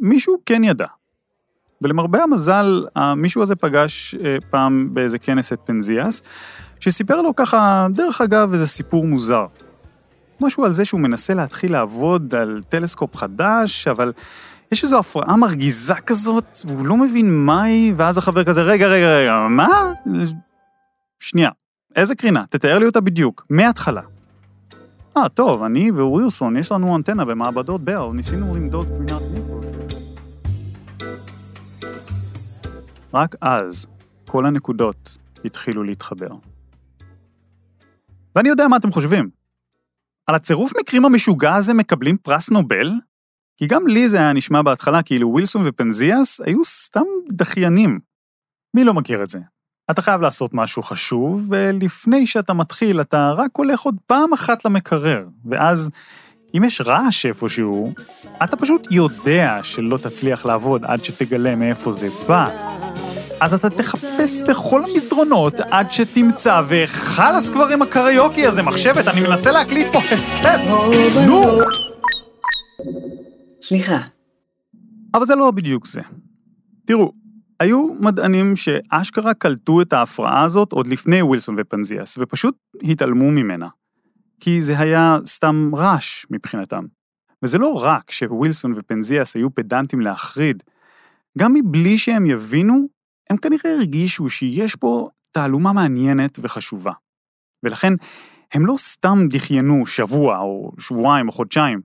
מישהו 0.00 0.42
כן 0.46 0.64
ידע. 0.64 0.86
ולמרבה 1.82 2.22
המזל, 2.22 2.86
המישהו 2.94 3.42
הזה 3.42 3.56
פגש 3.56 4.14
אה, 4.14 4.36
פעם 4.50 4.94
באיזה 4.94 5.18
כנס 5.18 5.52
את 5.52 5.60
פנזיאס, 5.64 6.22
שסיפר 6.80 7.22
לו 7.22 7.36
ככה, 7.36 7.86
דרך 7.90 8.20
אגב, 8.20 8.52
איזה 8.52 8.66
סיפור 8.66 9.06
מוזר. 9.06 9.46
משהו 10.40 10.64
על 10.64 10.72
זה 10.72 10.84
שהוא 10.84 11.00
מנסה 11.00 11.34
להתחיל 11.34 11.72
לעבוד 11.72 12.34
על 12.34 12.60
טלסקופ 12.68 13.16
חדש, 13.16 13.88
אבל 13.88 14.12
יש 14.72 14.84
איזו 14.84 14.98
הפרעה 14.98 15.36
מרגיזה 15.36 15.94
כזאת, 15.94 16.58
והוא 16.64 16.86
לא 16.86 16.96
מבין 16.96 17.44
מה 17.44 17.62
היא, 17.62 17.94
ואז 17.96 18.18
החבר 18.18 18.44
כזה, 18.44 18.62
רגע, 18.62 18.86
רגע, 18.86 19.18
רגע, 19.18 19.46
מה? 19.50 19.68
שנייה, 21.18 21.50
איזה 21.96 22.14
קרינה? 22.14 22.44
תתאר 22.50 22.78
לי 22.78 22.86
אותה 22.86 23.00
בדיוק, 23.00 23.46
מההתחלה. 23.50 24.02
אה, 25.16 25.28
טוב, 25.28 25.62
אני 25.62 25.90
וווילסון, 25.90 26.56
יש 26.56 26.72
לנו 26.72 26.96
אנטנה 26.96 27.24
במעבדות 27.24 27.84
בל, 27.84 28.10
ניסינו 28.14 28.56
למדוד 28.56 28.88
קרינת 28.88 29.22
מיקרו. 29.32 29.60
רק 33.14 33.34
אז 33.40 33.86
כל 34.26 34.46
הנקודות 34.46 35.18
התחילו 35.44 35.82
להתחבר. 35.84 36.28
ואני 38.34 38.48
יודע 38.48 38.68
מה 38.68 38.76
אתם 38.76 38.92
חושבים. 38.92 39.30
על 40.26 40.34
הצירוף 40.34 40.72
מקרים 40.80 41.04
המשוגע 41.04 41.54
הזה 41.54 41.74
מקבלים 41.74 42.16
פרס 42.16 42.50
נובל? 42.50 42.92
כי 43.56 43.66
גם 43.66 43.86
לי 43.86 44.08
זה 44.08 44.18
היה 44.18 44.32
נשמע 44.32 44.62
בהתחלה 44.62 45.02
כאילו 45.02 45.28
ווילסון 45.28 45.62
ופנזיאס 45.66 46.40
היו 46.40 46.64
סתם 46.64 47.04
דחיינים. 47.30 47.98
מי 48.74 48.84
לא 48.84 48.94
מכיר 48.94 49.22
את 49.22 49.28
זה? 49.28 49.38
אתה 49.90 50.02
חייב 50.02 50.20
לעשות 50.20 50.54
משהו 50.54 50.82
חשוב, 50.82 51.46
ולפני 51.48 52.26
שאתה 52.26 52.52
מתחיל, 52.52 53.00
אתה 53.00 53.32
רק 53.36 53.50
הולך 53.56 53.80
עוד 53.80 53.96
פעם 54.06 54.32
אחת 54.32 54.64
למקרר, 54.64 55.24
ואז, 55.44 55.90
אם 56.56 56.64
יש 56.64 56.80
רעש 56.80 57.26
איפשהו, 57.26 57.92
אתה 58.44 58.56
פשוט 58.56 58.88
יודע 58.90 59.60
שלא 59.62 59.96
תצליח 59.96 60.46
לעבוד 60.46 60.84
עד 60.84 61.04
שתגלה 61.04 61.56
מאיפה 61.56 61.92
זה 61.92 62.08
בא. 62.28 62.48
אז 63.40 63.54
אתה 63.54 63.70
תחפש 63.70 64.42
בכל 64.48 64.84
המסדרונות 64.84 65.60
עד 65.60 65.90
שתמצא, 65.90 66.62
וחלאס 66.68 67.50
כבר 67.50 67.68
עם 67.68 67.82
הקריוקי 67.82 68.46
הזה, 68.46 68.62
מחשבת, 68.62 69.08
אני 69.08 69.20
מנסה 69.20 69.50
להקליט 69.50 69.86
פה 69.92 69.98
הסכת! 70.12 70.60
נו! 71.26 71.60
סליחה, 73.62 73.98
אבל 75.14 75.24
זה 75.24 75.34
לא 75.34 75.50
בדיוק 75.50 75.86
זה. 75.86 76.00
תראו, 76.86 77.12
היו 77.60 77.94
מדענים 78.00 78.56
שאשכרה 78.56 79.34
קלטו 79.34 79.80
את 79.80 79.92
ההפרעה 79.92 80.42
הזאת 80.42 80.72
עוד 80.72 80.86
לפני 80.86 81.22
ווילסון 81.22 81.54
ופנזיאס, 81.58 82.18
ופשוט 82.20 82.56
התעלמו 82.82 83.30
ממנה. 83.30 83.68
כי 84.40 84.60
זה 84.60 84.78
היה 84.78 85.18
סתם 85.26 85.70
רעש 85.76 86.26
מבחינתם. 86.30 86.84
וזה 87.42 87.58
לא 87.58 87.82
רק 87.82 88.10
שווילסון 88.10 88.72
ופנזיאס 88.76 89.36
היו 89.36 89.54
פדנטים 89.54 90.00
להחריד, 90.00 90.62
גם 91.38 91.54
מבלי 91.54 91.98
שהם 91.98 92.26
יבינו, 92.26 92.97
הם 93.30 93.36
כנראה 93.36 93.74
הרגישו 93.76 94.28
שיש 94.28 94.76
פה 94.76 95.08
תעלומה 95.32 95.72
מעניינת 95.72 96.38
וחשובה. 96.42 96.92
ולכן, 97.62 97.92
הם 98.52 98.66
לא 98.66 98.74
סתם 98.78 99.18
דחיינו 99.30 99.86
שבוע 99.86 100.38
או 100.38 100.72
שבועיים 100.78 101.28
או 101.28 101.32
חודשיים. 101.32 101.80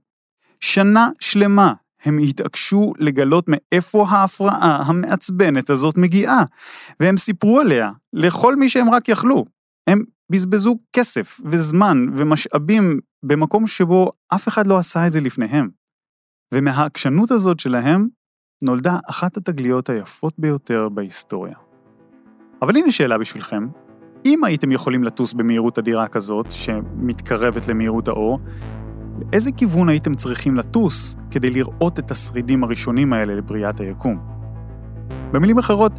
שנה 0.60 1.10
שלמה 1.20 1.74
הם 2.04 2.18
התעקשו 2.18 2.94
לגלות 3.00 3.46
מאיפה 3.48 4.06
ההפרעה 4.10 4.84
המעצבנת 4.86 5.70
הזאת 5.70 5.98
מגיעה, 5.98 6.44
והם 7.00 7.18
סיפרו 7.18 7.60
עליה 7.60 7.92
לכל 8.14 8.56
מי 8.56 8.70
שהם 8.70 8.90
רק 8.90 9.10
יכלו. 9.10 9.46
הם 9.88 10.04
בזבזו 10.32 10.78
כסף 10.94 11.40
וזמן 11.46 12.06
ומשאבים 12.18 13.00
במקום 13.26 13.68
שבו 13.68 14.12
אף 14.36 14.48
אחד 14.48 14.68
לא 14.68 14.78
עשה 14.78 15.08
את 15.08 15.12
זה 15.12 15.20
לפניהם. 15.20 15.70
ומהעקשנות 16.54 17.32
הזאת 17.32 17.60
שלהם 17.60 18.08
נולדה 18.64 18.98
אחת 19.10 19.38
התגליות 19.38 19.90
היפות 19.90 20.34
ביותר 20.38 20.90
בהיסטוריה. 20.90 21.54
אבל 22.62 22.78
הנה 22.78 22.92
שאלה 22.92 23.18
בשבילכם, 23.18 23.68
אם 24.26 24.44
הייתם 24.44 24.72
יכולים 24.72 25.04
לטוס 25.04 25.34
במהירות 25.34 25.80
אדירה 25.80 26.08
כזאת, 26.08 26.52
שמתקרבת 26.52 27.68
למהירות 27.68 28.08
האור, 28.08 28.40
לאיזה 29.32 29.52
כיוון 29.58 29.90
הייתם 29.90 30.14
צריכים 30.14 30.56
לטוס 30.56 31.16
כדי 31.32 31.50
לראות 31.50 32.00
את 32.00 32.12
השרידים 32.12 32.64
הראשונים 32.64 33.14
האלה 33.14 33.36
לבריאת 33.36 33.80
היקום? 33.80 34.20
במילים 35.32 35.58
אחרות, 35.58 35.92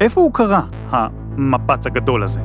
איפה 0.00 0.20
הוא 0.20 0.32
קרה, 0.32 0.62
המפץ 0.90 1.86
הגדול 1.86 2.22
הזה? 2.22 2.40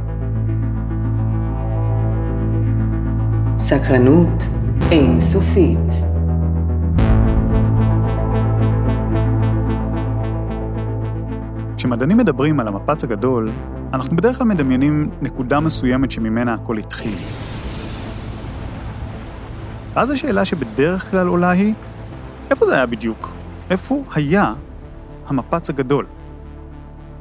סקרנות 3.57 4.43
אינסופית. 4.91 6.08
כשמדענים 11.79 12.17
מדברים 12.17 12.59
על 12.59 12.67
המפץ 12.67 13.03
הגדול, 13.03 13.49
אנחנו 13.93 14.15
בדרך 14.15 14.37
כלל 14.37 14.47
מדמיינים 14.47 15.11
נקודה 15.21 15.59
מסוימת 15.59 16.11
שממנה 16.11 16.53
הכל 16.53 16.77
התחיל. 16.77 17.15
ואז 19.93 20.09
השאלה 20.09 20.45
שבדרך 20.45 21.11
כלל 21.11 21.27
עולה 21.27 21.49
היא, 21.49 21.73
איפה 22.51 22.65
זה 22.65 22.75
היה 22.75 22.85
בדיוק? 22.85 23.33
איפה 23.69 24.03
היה 24.15 24.53
המפץ 25.27 25.69
הגדול? 25.69 26.05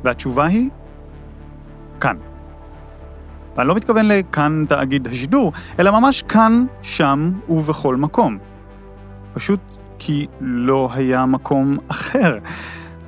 והתשובה 0.05 0.47
היא, 0.47 0.71
כאן. 2.01 2.17
ואני 3.57 3.69
לא 3.69 3.75
מתכוון 3.75 4.07
לכאן 4.09 4.65
תאגיד 4.69 5.07
השידור, 5.07 5.53
אלא 5.79 5.91
ממש 5.91 6.23
כאן, 6.23 6.65
שם 6.83 7.33
ובכל 7.49 7.97
מקום. 7.97 8.39
פשוט 9.35 9.73
כי 9.99 10.27
לא 10.41 10.89
היה 10.95 11.27
מקום 11.27 11.77
אחר. 11.89 12.39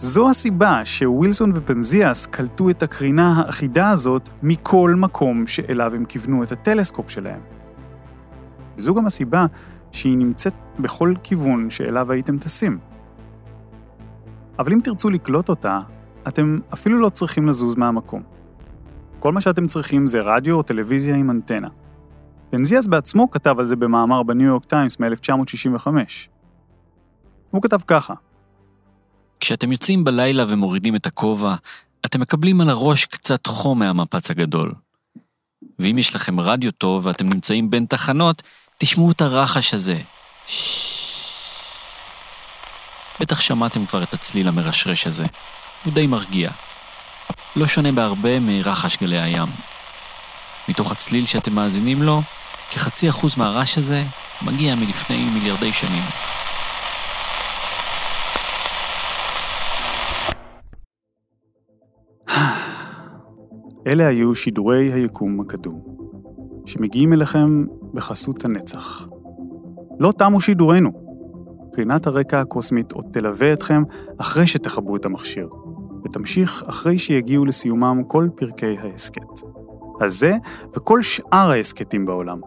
זו 0.02 0.30
הסיבה 0.30 0.84
שווילסון 0.84 1.52
ופנזיאס 1.54 2.26
קלטו 2.26 2.70
את 2.70 2.82
הקרינה 2.82 3.32
האחידה 3.36 3.90
הזאת 3.90 4.28
מכל 4.42 4.94
מקום 4.96 5.46
שאליו 5.46 5.94
הם 5.94 6.04
כיוונו 6.04 6.42
את 6.42 6.52
הטלסקופ 6.52 7.10
שלהם. 7.10 7.40
וזו 8.76 8.94
גם 8.94 9.06
הסיבה 9.06 9.46
שהיא 9.92 10.18
נמצאת 10.18 10.54
בכל 10.78 11.14
כיוון 11.22 11.70
שאליו 11.70 12.12
הייתם 12.12 12.38
טסים. 12.38 12.78
אבל 14.58 14.72
אם 14.72 14.80
תרצו 14.80 15.10
לקלוט 15.10 15.48
אותה, 15.48 15.80
אתם 16.28 16.58
אפילו 16.74 16.98
לא 16.98 17.08
צריכים 17.08 17.48
לזוז 17.48 17.76
מהמקום. 17.76 18.22
כל 19.18 19.32
מה 19.32 19.40
שאתם 19.40 19.66
צריכים 19.66 20.06
זה 20.06 20.20
רדיו 20.20 20.56
או 20.56 20.62
טלוויזיה 20.62 21.16
עם 21.16 21.30
אנטנה. 21.30 21.68
בנזיאס 22.52 22.86
בעצמו 22.86 23.30
כתב 23.30 23.58
על 23.58 23.64
זה 23.64 23.76
במאמר 23.76 24.22
בניו 24.22 24.46
יורק 24.46 24.64
טיימס 24.64 25.00
מ-1965. 25.00 25.86
הוא 27.50 27.62
כתב 27.62 27.78
ככה: 27.86 28.14
כשאתם 29.40 29.72
יוצאים 29.72 30.04
בלילה 30.04 30.44
ומורידים 30.48 30.96
את 30.96 31.06
הכובע, 31.06 31.54
אתם 32.06 32.20
מקבלים 32.20 32.60
על 32.60 32.70
הראש 32.70 33.04
קצת 33.04 33.46
חום 33.46 33.78
מהמפץ 33.78 34.30
הגדול. 34.30 34.72
ואם 35.78 35.98
יש 35.98 36.14
לכם 36.16 36.40
רדיו 36.40 36.70
טוב 36.70 37.06
ואתם 37.06 37.28
נמצאים 37.28 37.70
בין 37.70 37.84
תחנות, 37.84 38.42
תשמעו 38.78 39.10
את 39.10 39.20
הרחש 39.20 39.74
הזה. 39.74 39.98
בטח 43.20 43.40
שמעתם 43.40 43.86
כבר 43.86 44.02
את 44.02 44.14
הצליל 44.14 44.48
המרשרש 44.48 45.06
הזה. 45.06 45.24
הוא 45.84 45.92
די 45.92 46.06
מרגיע. 46.06 46.50
לא 47.56 47.66
שונה 47.66 47.92
בהרבה 47.92 48.40
מרחש 48.40 48.96
גלי 48.96 49.20
הים. 49.20 49.48
מתוך 50.68 50.92
הצליל 50.92 51.26
שאתם 51.26 51.54
מאזינים 51.54 52.02
לו, 52.02 52.22
כחצי 52.70 53.10
אחוז 53.10 53.36
מהרעש 53.36 53.78
הזה 53.78 54.04
מגיע 54.42 54.74
מלפני 54.74 55.24
מיליארדי 55.24 55.72
שנים. 55.72 56.04
אלה 63.86 64.06
היו 64.06 64.34
שידורי 64.34 64.92
היקום 64.92 65.40
הקדום, 65.40 65.80
שמגיעים 66.66 67.12
אליכם 67.12 67.64
בחסות 67.94 68.44
הנצח. 68.44 69.08
לא 69.98 70.12
תמו 70.12 70.40
שידורנו. 70.40 70.90
קרינת 71.72 72.06
הרקע 72.06 72.40
הקוסמית 72.40 72.92
עוד 72.92 73.04
תלווה 73.12 73.52
אתכם 73.52 73.82
אחרי 74.18 74.46
שתכבו 74.46 74.96
את 74.96 75.04
המכשיר, 75.04 75.48
ותמשיך 76.04 76.62
אחרי 76.66 76.98
שיגיעו 76.98 77.44
לסיומם 77.44 78.02
כל 78.06 78.28
פרקי 78.36 78.78
ההסכת. 78.78 79.40
הזה 80.00 80.36
וכל 80.76 81.02
שאר 81.02 81.50
ההסכתים 81.50 82.06
בעולם. 82.06 82.40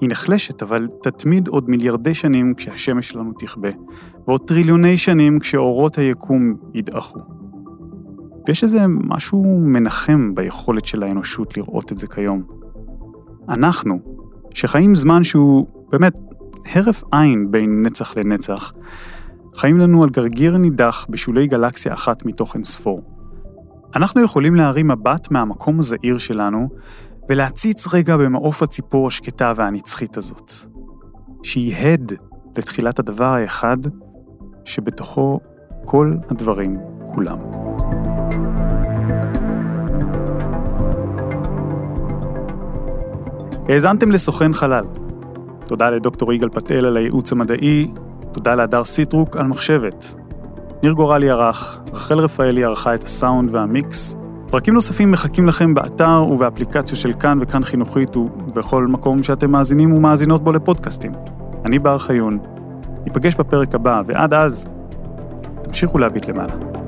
היא 0.00 0.08
נחלשת, 0.08 0.62
אבל 0.62 0.86
תתמיד 1.02 1.48
עוד 1.48 1.70
מיליארדי 1.70 2.14
שנים 2.14 2.54
כשהשמש 2.54 3.08
שלנו 3.08 3.32
תכבה, 3.38 3.68
ועוד 4.26 4.40
טריליוני 4.46 4.96
שנים 4.96 5.38
כשאורות 5.38 5.98
היקום 5.98 6.54
ידעכו. 6.74 7.39
ויש 8.48 8.62
איזה 8.62 8.80
משהו 8.86 9.60
מנחם 9.60 10.34
ביכולת 10.34 10.84
של 10.84 11.02
האנושות 11.02 11.56
לראות 11.56 11.92
את 11.92 11.98
זה 11.98 12.06
כיום. 12.06 12.42
אנחנו, 13.48 13.98
שחיים 14.54 14.94
זמן 14.94 15.24
שהוא 15.24 15.66
באמת 15.92 16.18
הרף 16.74 17.04
עין 17.12 17.50
בין 17.50 17.82
נצח 17.82 18.16
לנצח, 18.16 18.72
חיים 19.54 19.78
לנו 19.78 20.02
על 20.02 20.10
גרגיר 20.10 20.56
נידח 20.56 21.06
בשולי 21.10 21.46
גלקסיה 21.46 21.92
אחת 21.92 22.26
מתוך 22.26 22.54
אין 22.54 22.64
ספור. 22.64 23.02
אנחנו 23.96 24.22
יכולים 24.22 24.54
להרים 24.54 24.88
מבט 24.88 25.30
מהמקום 25.30 25.78
הזעיר 25.78 26.18
שלנו 26.18 26.68
ולהציץ 27.28 27.94
רגע 27.94 28.16
במעוף 28.16 28.62
הציפור 28.62 29.06
השקטה 29.06 29.52
והנצחית 29.56 30.16
הזאת, 30.16 30.52
שהיא 31.42 31.76
הד 31.76 32.12
לתחילת 32.58 32.98
הדבר 32.98 33.24
האחד 33.24 33.76
שבתוכו 34.64 35.40
כל 35.84 36.14
הדברים 36.30 36.78
כולם. 37.04 37.38
האזנתם 43.68 44.10
לסוכן 44.10 44.52
חלל. 44.52 44.84
תודה 45.66 45.90
לדוקטור 45.90 46.32
יגאל 46.32 46.48
פטל 46.48 46.86
על 46.86 46.96
הייעוץ 46.96 47.32
המדעי, 47.32 47.90
תודה 48.32 48.54
להדר 48.54 48.84
סיטרוק 48.84 49.36
על 49.36 49.46
מחשבת. 49.46 50.14
ניר 50.82 50.92
גורלי 50.92 51.30
ערך, 51.30 51.80
רחל 51.92 52.18
רפאלי 52.18 52.64
ערכה 52.64 52.94
את 52.94 53.04
הסאונד 53.04 53.54
והמיקס. 53.54 54.16
פרקים 54.50 54.74
נוספים 54.74 55.10
מחכים 55.10 55.46
לכם 55.46 55.74
באתר 55.74 56.26
ובאפליקציה 56.30 56.96
של 56.96 57.12
כאן 57.12 57.38
וכאן 57.40 57.64
חינוכית 57.64 58.16
ובכל 58.16 58.86
מקום 58.86 59.22
שאתם 59.22 59.50
מאזינים 59.50 59.92
ומאזינות 59.92 60.44
בו 60.44 60.52
לפודקאסטים. 60.52 61.12
אני 61.64 61.78
בר 61.78 61.98
חיון, 61.98 62.38
ניפגש 63.04 63.34
בפרק 63.34 63.74
הבא, 63.74 64.02
ועד 64.06 64.34
אז, 64.34 64.68
תמשיכו 65.62 65.98
להביט 65.98 66.28
למעלה. 66.28 66.79